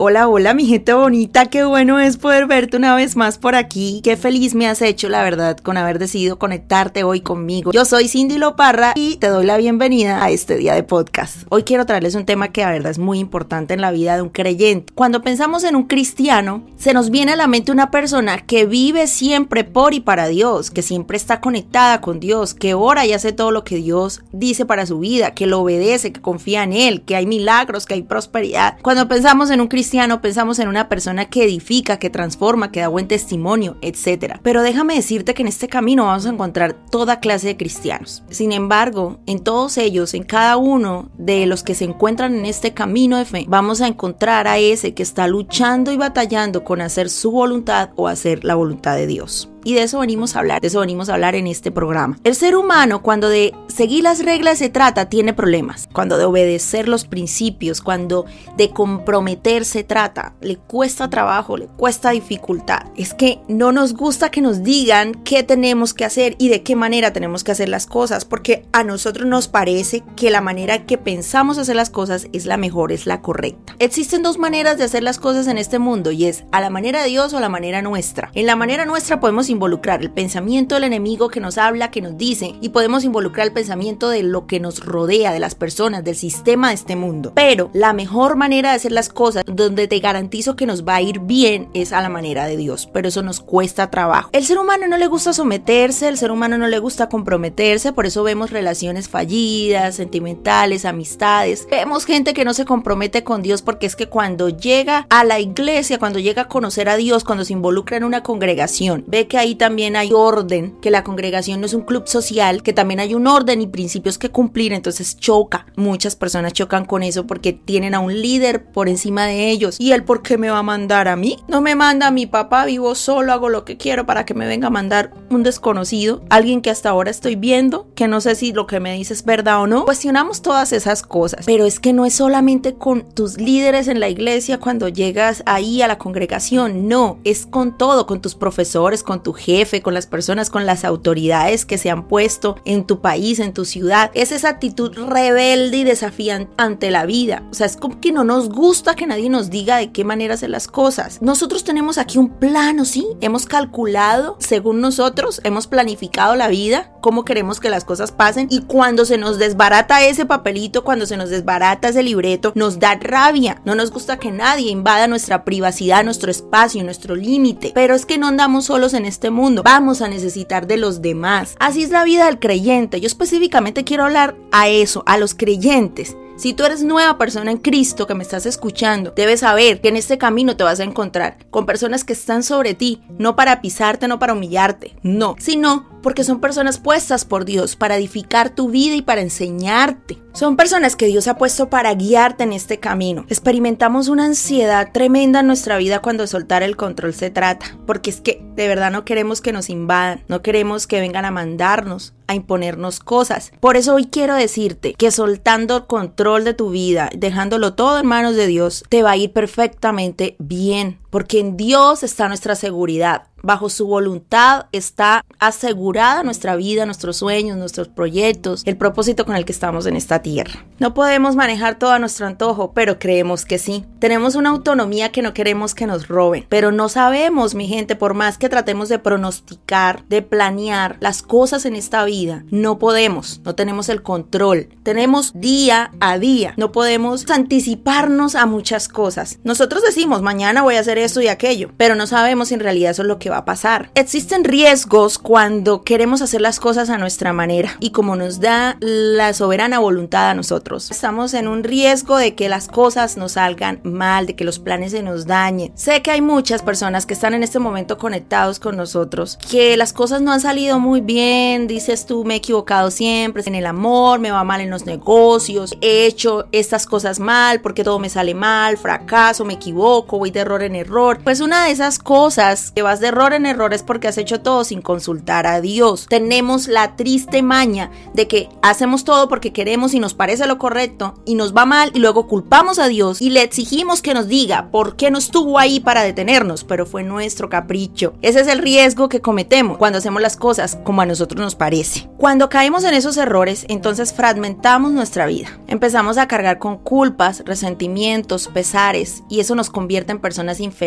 Hola, 0.00 0.28
hola, 0.28 0.54
mi 0.54 0.64
gente 0.64 0.92
bonita, 0.92 1.46
qué 1.46 1.64
bueno 1.64 1.98
es 1.98 2.18
poder 2.18 2.46
verte 2.46 2.76
una 2.76 2.94
vez 2.94 3.16
más 3.16 3.36
por 3.36 3.56
aquí. 3.56 4.00
Qué 4.04 4.16
feliz 4.16 4.54
me 4.54 4.68
has 4.68 4.80
hecho, 4.80 5.08
la 5.08 5.24
verdad, 5.24 5.56
con 5.58 5.76
haber 5.76 5.98
decidido 5.98 6.38
conectarte 6.38 7.02
hoy 7.02 7.20
conmigo. 7.20 7.72
Yo 7.72 7.84
soy 7.84 8.06
Cindy 8.06 8.38
Loparra 8.38 8.92
y 8.94 9.16
te 9.16 9.26
doy 9.26 9.44
la 9.44 9.56
bienvenida 9.56 10.22
a 10.22 10.30
este 10.30 10.56
día 10.56 10.74
de 10.74 10.84
podcast. 10.84 11.38
Hoy 11.48 11.64
quiero 11.64 11.84
traerles 11.84 12.14
un 12.14 12.26
tema 12.26 12.52
que 12.52 12.60
la 12.60 12.70
verdad 12.70 12.92
es 12.92 13.00
muy 13.00 13.18
importante 13.18 13.74
en 13.74 13.80
la 13.80 13.90
vida 13.90 14.14
de 14.14 14.22
un 14.22 14.28
creyente. 14.28 14.92
Cuando 14.94 15.20
pensamos 15.20 15.64
en 15.64 15.74
un 15.74 15.88
cristiano, 15.88 16.62
se 16.76 16.94
nos 16.94 17.10
viene 17.10 17.32
a 17.32 17.36
la 17.36 17.48
mente 17.48 17.72
una 17.72 17.90
persona 17.90 18.38
que 18.38 18.66
vive 18.66 19.08
siempre 19.08 19.64
por 19.64 19.94
y 19.94 20.00
para 20.00 20.28
Dios, 20.28 20.70
que 20.70 20.82
siempre 20.82 21.16
está 21.16 21.40
conectada 21.40 22.00
con 22.00 22.20
Dios, 22.20 22.54
que 22.54 22.72
ora 22.72 23.04
y 23.04 23.14
hace 23.14 23.32
todo 23.32 23.50
lo 23.50 23.64
que 23.64 23.74
Dios 23.74 24.22
dice 24.30 24.64
para 24.64 24.86
su 24.86 25.00
vida, 25.00 25.34
que 25.34 25.48
lo 25.48 25.58
obedece, 25.58 26.12
que 26.12 26.20
confía 26.20 26.62
en 26.62 26.72
Él, 26.72 27.02
que 27.02 27.16
hay 27.16 27.26
milagros, 27.26 27.84
que 27.84 27.94
hay 27.94 28.02
prosperidad. 28.02 28.78
Cuando 28.80 29.08
pensamos 29.08 29.50
en 29.50 29.60
un 29.60 29.66
cristiano, 29.66 29.87
pensamos 30.20 30.58
en 30.58 30.68
una 30.68 30.88
persona 30.88 31.26
que 31.26 31.44
edifica, 31.44 31.98
que 31.98 32.10
transforma, 32.10 32.70
que 32.70 32.80
da 32.80 32.88
buen 32.88 33.08
testimonio, 33.08 33.76
etc. 33.82 34.38
Pero 34.42 34.62
déjame 34.62 34.94
decirte 34.94 35.34
que 35.34 35.42
en 35.42 35.48
este 35.48 35.68
camino 35.68 36.06
vamos 36.06 36.26
a 36.26 36.30
encontrar 36.30 36.74
toda 36.90 37.20
clase 37.20 37.48
de 37.48 37.56
cristianos. 37.56 38.22
Sin 38.30 38.52
embargo, 38.52 39.20
en 39.26 39.40
todos 39.40 39.78
ellos, 39.78 40.14
en 40.14 40.22
cada 40.24 40.56
uno 40.56 41.10
de 41.18 41.46
los 41.46 41.62
que 41.62 41.74
se 41.74 41.84
encuentran 41.84 42.34
en 42.34 42.46
este 42.46 42.74
camino 42.74 43.18
de 43.18 43.24
fe, 43.24 43.44
vamos 43.48 43.80
a 43.80 43.86
encontrar 43.86 44.46
a 44.46 44.58
ese 44.58 44.94
que 44.94 45.02
está 45.02 45.26
luchando 45.26 45.92
y 45.92 45.96
batallando 45.96 46.64
con 46.64 46.80
hacer 46.80 47.10
su 47.10 47.30
voluntad 47.30 47.90
o 47.96 48.08
hacer 48.08 48.44
la 48.44 48.54
voluntad 48.54 48.96
de 48.96 49.06
Dios. 49.06 49.48
Y 49.68 49.74
de 49.74 49.82
eso 49.82 49.98
venimos 49.98 50.34
a 50.34 50.38
hablar, 50.38 50.62
de 50.62 50.68
eso 50.68 50.80
venimos 50.80 51.10
a 51.10 51.12
hablar 51.12 51.34
en 51.34 51.46
este 51.46 51.70
programa. 51.70 52.18
El 52.24 52.34
ser 52.34 52.56
humano 52.56 53.02
cuando 53.02 53.28
de 53.28 53.52
seguir 53.66 54.02
las 54.02 54.24
reglas 54.24 54.56
se 54.56 54.70
trata 54.70 55.10
tiene 55.10 55.34
problemas. 55.34 55.90
Cuando 55.92 56.16
de 56.16 56.24
obedecer 56.24 56.88
los 56.88 57.04
principios, 57.04 57.82
cuando 57.82 58.24
de 58.56 58.70
comprometer 58.70 59.66
se 59.66 59.84
trata, 59.84 60.32
le 60.40 60.56
cuesta 60.56 61.10
trabajo, 61.10 61.58
le 61.58 61.66
cuesta 61.66 62.12
dificultad. 62.12 62.86
Es 62.96 63.12
que 63.12 63.40
no 63.46 63.70
nos 63.70 63.92
gusta 63.92 64.30
que 64.30 64.40
nos 64.40 64.62
digan 64.62 65.12
qué 65.22 65.42
tenemos 65.42 65.92
que 65.92 66.06
hacer 66.06 66.34
y 66.38 66.48
de 66.48 66.62
qué 66.62 66.74
manera 66.74 67.12
tenemos 67.12 67.44
que 67.44 67.52
hacer 67.52 67.68
las 67.68 67.84
cosas, 67.86 68.24
porque 68.24 68.64
a 68.72 68.84
nosotros 68.84 69.26
nos 69.26 69.48
parece 69.48 70.02
que 70.16 70.30
la 70.30 70.40
manera 70.40 70.86
que 70.86 70.96
pensamos 70.96 71.58
hacer 71.58 71.76
las 71.76 71.90
cosas 71.90 72.28
es 72.32 72.46
la 72.46 72.56
mejor, 72.56 72.90
es 72.90 73.04
la 73.04 73.20
correcta. 73.20 73.76
Existen 73.80 74.22
dos 74.22 74.38
maneras 74.38 74.78
de 74.78 74.84
hacer 74.84 75.02
las 75.02 75.18
cosas 75.18 75.46
en 75.46 75.58
este 75.58 75.78
mundo 75.78 76.10
y 76.10 76.24
es 76.24 76.44
a 76.52 76.62
la 76.62 76.70
manera 76.70 77.02
de 77.02 77.10
Dios 77.10 77.34
o 77.34 77.36
a 77.36 77.42
la 77.42 77.50
manera 77.50 77.82
nuestra. 77.82 78.30
En 78.32 78.46
la 78.46 78.56
manera 78.56 78.86
nuestra 78.86 79.20
podemos 79.20 79.50
involucrar 79.58 80.02
el 80.02 80.10
pensamiento 80.10 80.76
del 80.76 80.84
enemigo 80.84 81.30
que 81.30 81.40
nos 81.40 81.58
habla, 81.58 81.90
que 81.90 82.00
nos 82.00 82.16
dice, 82.16 82.54
y 82.60 82.68
podemos 82.68 83.02
involucrar 83.02 83.48
el 83.48 83.52
pensamiento 83.52 84.08
de 84.08 84.22
lo 84.22 84.46
que 84.46 84.60
nos 84.60 84.84
rodea, 84.84 85.32
de 85.32 85.40
las 85.40 85.56
personas, 85.56 86.04
del 86.04 86.14
sistema 86.14 86.68
de 86.68 86.74
este 86.74 86.94
mundo. 86.94 87.32
Pero 87.34 87.70
la 87.72 87.92
mejor 87.92 88.36
manera 88.36 88.70
de 88.70 88.76
hacer 88.76 88.92
las 88.92 89.08
cosas, 89.08 89.42
donde 89.46 89.88
te 89.88 89.98
garantizo 89.98 90.54
que 90.54 90.66
nos 90.66 90.86
va 90.86 90.94
a 90.94 91.02
ir 91.02 91.18
bien, 91.18 91.68
es 91.74 91.92
a 91.92 92.00
la 92.00 92.08
manera 92.08 92.46
de 92.46 92.56
Dios. 92.56 92.88
Pero 92.92 93.08
eso 93.08 93.22
nos 93.22 93.40
cuesta 93.40 93.90
trabajo. 93.90 94.30
El 94.32 94.44
ser 94.44 94.58
humano 94.58 94.86
no 94.86 94.96
le 94.96 95.08
gusta 95.08 95.32
someterse, 95.32 96.06
el 96.06 96.18
ser 96.18 96.30
humano 96.30 96.56
no 96.56 96.68
le 96.68 96.78
gusta 96.78 97.08
comprometerse, 97.08 97.92
por 97.92 98.06
eso 98.06 98.22
vemos 98.22 98.50
relaciones 98.50 99.08
fallidas, 99.08 99.96
sentimentales, 99.96 100.84
amistades. 100.84 101.66
Vemos 101.68 102.04
gente 102.04 102.32
que 102.32 102.44
no 102.44 102.54
se 102.54 102.64
compromete 102.64 103.24
con 103.24 103.42
Dios 103.42 103.62
porque 103.62 103.86
es 103.86 103.96
que 103.96 104.06
cuando 104.06 104.48
llega 104.50 105.06
a 105.10 105.24
la 105.24 105.40
iglesia, 105.40 105.98
cuando 105.98 106.20
llega 106.20 106.42
a 106.42 106.48
conocer 106.48 106.88
a 106.88 106.96
Dios, 106.96 107.24
cuando 107.24 107.44
se 107.44 107.54
involucra 107.54 107.96
en 107.96 108.04
una 108.04 108.22
congregación, 108.22 109.04
ve 109.06 109.26
que 109.26 109.38
también 109.54 109.96
hay 109.96 110.12
orden, 110.12 110.76
que 110.80 110.90
la 110.90 111.04
congregación 111.04 111.60
no 111.60 111.66
es 111.66 111.74
un 111.74 111.82
club 111.82 112.06
social, 112.06 112.62
que 112.62 112.72
también 112.72 113.00
hay 113.00 113.14
un 113.14 113.26
orden 113.26 113.62
y 113.62 113.66
principios 113.66 114.18
que 114.18 114.30
cumplir, 114.30 114.72
entonces 114.72 115.16
choca. 115.16 115.66
Muchas 115.76 116.16
personas 116.16 116.52
chocan 116.52 116.84
con 116.84 117.02
eso 117.02 117.26
porque 117.26 117.52
tienen 117.52 117.94
a 117.94 118.00
un 118.00 118.20
líder 118.20 118.64
por 118.64 118.88
encima 118.88 119.26
de 119.26 119.50
ellos. 119.50 119.76
¿Y 119.78 119.92
él 119.92 120.04
por 120.04 120.22
qué 120.22 120.38
me 120.38 120.50
va 120.50 120.58
a 120.58 120.62
mandar 120.62 121.08
a 121.08 121.16
mí? 121.16 121.38
No 121.48 121.60
me 121.60 121.74
manda 121.74 122.08
a 122.08 122.10
mi 122.10 122.26
papá, 122.26 122.64
vivo 122.64 122.94
solo, 122.94 123.32
hago 123.32 123.48
lo 123.48 123.64
que 123.64 123.76
quiero 123.76 124.06
para 124.06 124.24
que 124.24 124.34
me 124.34 124.46
venga 124.46 124.68
a 124.68 124.70
mandar 124.70 125.12
un 125.30 125.42
desconocido, 125.42 126.22
alguien 126.30 126.62
que 126.62 126.70
hasta 126.70 126.90
ahora 126.90 127.10
estoy 127.10 127.36
viendo, 127.36 127.88
que 127.94 128.08
no 128.08 128.20
sé 128.20 128.34
si 128.34 128.52
lo 128.52 128.66
que 128.66 128.80
me 128.80 128.94
dice 128.94 129.14
es 129.14 129.24
verdad 129.24 129.62
o 129.62 129.66
no. 129.66 129.84
Cuestionamos 129.84 130.42
todas 130.42 130.72
esas 130.72 131.02
cosas, 131.02 131.44
pero 131.46 131.66
es 131.66 131.80
que 131.80 131.92
no 131.92 132.04
es 132.04 132.14
solamente 132.14 132.74
con 132.74 133.02
tus 133.02 133.38
líderes 133.38 133.88
en 133.88 134.00
la 134.00 134.08
iglesia 134.08 134.58
cuando 134.58 134.88
llegas 134.88 135.42
ahí 135.46 135.82
a 135.82 135.88
la 135.88 135.98
congregación, 135.98 136.88
no, 136.88 137.18
es 137.24 137.46
con 137.46 137.76
todo, 137.76 138.06
con 138.06 138.20
tus 138.20 138.34
profesores, 138.34 139.02
con 139.02 139.22
tu 139.22 139.27
jefe, 139.32 139.82
con 139.82 139.94
las 139.94 140.06
personas, 140.06 140.50
con 140.50 140.66
las 140.66 140.84
autoridades 140.84 141.64
que 141.64 141.78
se 141.78 141.90
han 141.90 142.08
puesto 142.08 142.56
en 142.64 142.84
tu 142.84 143.00
país, 143.00 143.38
en 143.38 143.52
tu 143.52 143.64
ciudad. 143.64 144.10
Es 144.14 144.32
esa 144.32 144.48
actitud 144.48 144.92
rebelde 144.94 145.78
y 145.78 145.84
desafiante 145.84 146.52
ante 146.56 146.90
la 146.90 147.06
vida. 147.06 147.42
O 147.50 147.54
sea, 147.54 147.66
es 147.66 147.76
como 147.76 148.00
que 148.00 148.12
no 148.12 148.24
nos 148.24 148.48
gusta 148.48 148.94
que 148.94 149.06
nadie 149.06 149.30
nos 149.30 149.50
diga 149.50 149.78
de 149.78 149.92
qué 149.92 150.04
manera 150.04 150.34
hacer 150.34 150.50
las 150.50 150.68
cosas. 150.68 151.20
Nosotros 151.22 151.64
tenemos 151.64 151.98
aquí 151.98 152.18
un 152.18 152.30
plano, 152.30 152.84
¿sí? 152.84 153.06
Hemos 153.20 153.46
calculado, 153.46 154.36
según 154.38 154.80
nosotros, 154.80 155.40
hemos 155.44 155.66
planificado 155.66 156.36
la 156.36 156.48
vida, 156.48 156.92
cómo 157.00 157.24
queremos 157.24 157.60
que 157.60 157.70
las 157.70 157.84
cosas 157.84 158.12
pasen 158.12 158.48
y 158.50 158.62
cuando 158.62 159.04
se 159.04 159.18
nos 159.18 159.38
desbarata 159.38 160.04
ese 160.04 160.26
papelito, 160.26 160.84
cuando 160.84 161.06
se 161.06 161.16
nos 161.16 161.30
desbarata 161.30 161.88
ese 161.88 162.02
libreto, 162.02 162.52
nos 162.54 162.78
da 162.78 162.94
rabia. 162.94 163.60
No 163.64 163.74
nos 163.74 163.90
gusta 163.90 164.18
que 164.18 164.30
nadie 164.30 164.70
invada 164.70 165.08
nuestra 165.08 165.44
privacidad, 165.44 166.04
nuestro 166.04 166.30
espacio, 166.30 166.84
nuestro 166.84 167.16
límite. 167.16 167.72
Pero 167.74 167.94
es 167.94 168.06
que 168.06 168.18
no 168.18 168.28
andamos 168.28 168.66
solos 168.66 168.94
en 168.94 169.04
este 169.04 169.17
mundo, 169.30 169.62
vamos 169.64 170.00
a 170.00 170.08
necesitar 170.08 170.66
de 170.66 170.76
los 170.76 171.02
demás. 171.02 171.56
Así 171.58 171.82
es 171.82 171.90
la 171.90 172.04
vida 172.04 172.26
del 172.26 172.38
creyente. 172.38 173.00
Yo 173.00 173.06
específicamente 173.08 173.84
quiero 173.84 174.04
hablar 174.04 174.36
a 174.52 174.68
eso, 174.68 175.02
a 175.06 175.18
los 175.18 175.34
creyentes. 175.34 176.16
Si 176.38 176.54
tú 176.54 176.64
eres 176.64 176.84
nueva 176.84 177.18
persona 177.18 177.50
en 177.50 177.58
Cristo 177.58 178.06
que 178.06 178.14
me 178.14 178.22
estás 178.22 178.46
escuchando, 178.46 179.10
debes 179.10 179.40
saber 179.40 179.80
que 179.80 179.88
en 179.88 179.96
este 179.96 180.18
camino 180.18 180.56
te 180.56 180.62
vas 180.62 180.78
a 180.78 180.84
encontrar 180.84 181.36
con 181.50 181.66
personas 181.66 182.04
que 182.04 182.12
están 182.12 182.44
sobre 182.44 182.74
ti, 182.74 183.02
no 183.18 183.34
para 183.34 183.60
pisarte, 183.60 184.06
no 184.06 184.20
para 184.20 184.34
humillarte, 184.34 184.94
no, 185.02 185.34
sino 185.40 185.88
porque 186.00 186.22
son 186.22 186.40
personas 186.40 186.78
puestas 186.78 187.24
por 187.24 187.44
Dios 187.44 187.74
para 187.74 187.96
edificar 187.96 188.50
tu 188.50 188.70
vida 188.70 188.94
y 188.94 189.02
para 189.02 189.20
enseñarte. 189.20 190.18
Son 190.32 190.56
personas 190.56 190.94
que 190.94 191.06
Dios 191.06 191.26
ha 191.26 191.38
puesto 191.38 191.70
para 191.70 191.92
guiarte 191.94 192.44
en 192.44 192.52
este 192.52 192.78
camino. 192.78 193.26
Experimentamos 193.28 194.06
una 194.06 194.24
ansiedad 194.24 194.92
tremenda 194.92 195.40
en 195.40 195.48
nuestra 195.48 195.76
vida 195.76 195.98
cuando 195.98 196.24
soltar 196.28 196.62
el 196.62 196.76
control 196.76 197.14
se 197.14 197.30
trata, 197.30 197.76
porque 197.84 198.10
es 198.10 198.20
que 198.20 198.40
de 198.54 198.68
verdad 198.68 198.92
no 198.92 199.04
queremos 199.04 199.40
que 199.40 199.52
nos 199.52 199.68
invadan, 199.68 200.22
no 200.28 200.40
queremos 200.40 200.86
que 200.86 201.00
vengan 201.00 201.24
a 201.24 201.32
mandarnos, 201.32 202.14
a 202.28 202.34
imponernos 202.34 203.00
cosas. 203.00 203.52
Por 203.58 203.76
eso 203.76 203.94
hoy 203.94 204.06
quiero 204.06 204.36
decirte 204.36 204.94
que 204.94 205.10
soltando 205.10 205.86
control 205.86 206.44
de 206.44 206.54
tu 206.54 206.70
vida, 206.70 207.10
dejándolo 207.16 207.74
todo 207.74 207.98
en 207.98 208.06
manos 208.06 208.36
de 208.36 208.46
Dios, 208.46 208.84
te 208.88 209.02
va 209.02 209.12
a 209.12 209.16
ir 209.16 209.32
perfectamente 209.32 210.36
bien, 210.38 210.98
porque 211.10 211.40
en 211.40 211.56
Dios 211.56 212.02
está 212.02 212.28
nuestra 212.28 212.54
seguridad. 212.54 213.22
Bajo 213.40 213.68
su 213.68 213.86
voluntad 213.86 214.66
está 214.72 215.24
asegurada 215.38 216.24
nuestra 216.24 216.56
vida, 216.56 216.86
nuestros 216.86 217.18
sueños, 217.18 217.56
nuestros 217.56 217.86
proyectos, 217.86 218.62
el 218.64 218.76
propósito 218.76 219.24
con 219.24 219.36
el 219.36 219.44
que 219.44 219.52
estamos 219.52 219.86
en 219.86 219.96
esta 219.96 220.22
tierra. 220.22 220.64
No 220.80 220.92
podemos 220.92 221.36
manejar 221.36 221.78
todo 221.78 221.92
a 221.92 221.98
nuestro 222.00 222.26
antojo, 222.26 222.72
pero 222.72 222.98
creemos 222.98 223.44
que 223.44 223.58
sí. 223.58 223.84
Tenemos 224.00 224.34
una 224.34 224.50
autonomía 224.50 225.12
que 225.12 225.22
no 225.22 225.34
queremos 225.34 225.74
que 225.76 225.86
nos 225.86 226.08
roben, 226.08 226.46
pero 226.48 226.72
no 226.72 226.88
sabemos, 226.88 227.54
mi 227.54 227.68
gente, 227.68 227.94
por 227.94 228.14
más 228.14 228.38
que 228.38 228.48
tratemos 228.48 228.88
de 228.88 228.98
pronosticar, 228.98 230.04
de 230.08 230.22
planear 230.22 230.96
las 231.00 231.22
cosas 231.22 231.64
en 231.64 231.76
esta 231.76 232.04
vida, 232.04 232.44
no 232.50 232.78
podemos, 232.78 233.40
no 233.44 233.54
tenemos 233.54 233.88
el 233.88 234.02
control. 234.02 234.68
Tenemos 234.82 235.32
día 235.34 235.92
a 236.00 236.18
día, 236.18 236.54
no 236.56 236.72
podemos 236.72 237.28
anticiparnos 237.30 238.34
a 238.34 238.46
muchas 238.46 238.88
cosas. 238.88 239.38
Nosotros 239.44 239.82
decimos, 239.84 240.22
mañana 240.22 240.62
voy 240.62 240.74
a 240.74 240.80
hacer 240.80 240.97
esto 240.98 241.20
y 241.20 241.28
aquello, 241.28 241.70
pero 241.76 241.94
no 241.94 242.06
sabemos 242.06 242.48
si 242.48 242.54
en 242.54 242.60
realidad 242.60 242.90
eso 242.90 243.02
es 243.02 243.08
lo 243.08 243.18
que 243.18 243.30
va 243.30 243.38
a 243.38 243.44
pasar. 243.44 243.90
Existen 243.94 244.44
riesgos 244.44 245.18
cuando 245.18 245.82
queremos 245.82 246.22
hacer 246.22 246.40
las 246.40 246.60
cosas 246.60 246.90
a 246.90 246.98
nuestra 246.98 247.32
manera 247.32 247.76
y 247.80 247.90
como 247.90 248.16
nos 248.16 248.40
da 248.40 248.76
la 248.80 249.32
soberana 249.34 249.78
voluntad 249.78 250.30
a 250.30 250.34
nosotros. 250.34 250.90
Estamos 250.90 251.34
en 251.34 251.48
un 251.48 251.64
riesgo 251.64 252.16
de 252.16 252.34
que 252.34 252.48
las 252.48 252.68
cosas 252.68 253.16
nos 253.16 253.32
salgan 253.32 253.80
mal, 253.82 254.26
de 254.26 254.36
que 254.36 254.44
los 254.44 254.58
planes 254.58 254.92
se 254.92 255.02
nos 255.02 255.26
dañen. 255.26 255.72
Sé 255.74 256.02
que 256.02 256.10
hay 256.10 256.20
muchas 256.20 256.62
personas 256.62 257.06
que 257.06 257.14
están 257.14 257.34
en 257.34 257.42
este 257.42 257.58
momento 257.58 257.98
conectados 257.98 258.58
con 258.58 258.76
nosotros, 258.76 259.38
que 259.50 259.76
las 259.76 259.92
cosas 259.92 260.22
no 260.22 260.32
han 260.32 260.40
salido 260.40 260.78
muy 260.78 261.00
bien, 261.00 261.66
dices 261.66 262.06
tú, 262.06 262.24
me 262.24 262.34
he 262.34 262.38
equivocado 262.38 262.90
siempre 262.90 263.42
en 263.46 263.54
el 263.54 263.66
amor, 263.66 264.18
me 264.18 264.30
va 264.30 264.44
mal 264.44 264.60
en 264.60 264.70
los 264.70 264.86
negocios, 264.86 265.76
he 265.80 266.06
hecho 266.06 266.46
estas 266.52 266.86
cosas 266.86 267.20
mal 267.20 267.60
porque 267.60 267.84
todo 267.84 267.98
me 267.98 268.08
sale 268.08 268.34
mal, 268.34 268.76
fracaso, 268.76 269.44
me 269.44 269.54
equivoco, 269.54 270.18
voy 270.18 270.30
de 270.30 270.40
error 270.40 270.62
en 270.62 270.76
error. 270.76 270.87
Pues 270.88 271.40
una 271.40 271.66
de 271.66 271.70
esas 271.70 271.98
cosas 271.98 272.72
que 272.74 272.80
vas 272.80 272.98
de 273.00 273.08
error 273.08 273.34
en 273.34 273.44
error 273.44 273.74
es 273.74 273.82
porque 273.82 274.08
has 274.08 274.16
hecho 274.16 274.40
todo 274.40 274.64
sin 274.64 274.80
consultar 274.80 275.46
a 275.46 275.60
Dios. 275.60 276.06
Tenemos 276.08 276.66
la 276.66 276.96
triste 276.96 277.42
maña 277.42 277.90
de 278.14 278.26
que 278.26 278.48
hacemos 278.62 279.04
todo 279.04 279.28
porque 279.28 279.52
queremos 279.52 279.92
y 279.92 280.00
nos 280.00 280.14
parece 280.14 280.46
lo 280.46 280.56
correcto 280.56 281.14
y 281.26 281.34
nos 281.34 281.54
va 281.54 281.66
mal 281.66 281.90
y 281.92 281.98
luego 281.98 282.26
culpamos 282.26 282.78
a 282.78 282.88
Dios 282.88 283.20
y 283.20 283.28
le 283.28 283.42
exigimos 283.42 284.00
que 284.00 284.14
nos 284.14 284.28
diga 284.28 284.70
por 284.70 284.96
qué 284.96 285.10
no 285.10 285.18
estuvo 285.18 285.58
ahí 285.58 285.78
para 285.78 286.02
detenernos, 286.02 286.64
pero 286.64 286.86
fue 286.86 287.02
nuestro 287.02 287.50
capricho. 287.50 288.14
Ese 288.22 288.40
es 288.40 288.48
el 288.48 288.60
riesgo 288.60 289.10
que 289.10 289.20
cometemos 289.20 289.76
cuando 289.76 289.98
hacemos 289.98 290.22
las 290.22 290.38
cosas 290.38 290.78
como 290.84 291.02
a 291.02 291.06
nosotros 291.06 291.42
nos 291.42 291.54
parece. 291.54 292.08
Cuando 292.16 292.48
caemos 292.48 292.84
en 292.84 292.94
esos 292.94 293.18
errores, 293.18 293.66
entonces 293.68 294.14
fragmentamos 294.14 294.92
nuestra 294.92 295.26
vida. 295.26 295.48
Empezamos 295.66 296.16
a 296.16 296.28
cargar 296.28 296.58
con 296.58 296.78
culpas, 296.78 297.42
resentimientos, 297.44 298.48
pesares 298.48 299.22
y 299.28 299.40
eso 299.40 299.54
nos 299.54 299.68
convierte 299.68 300.12
en 300.12 300.20
personas 300.20 300.60
infelices 300.60 300.77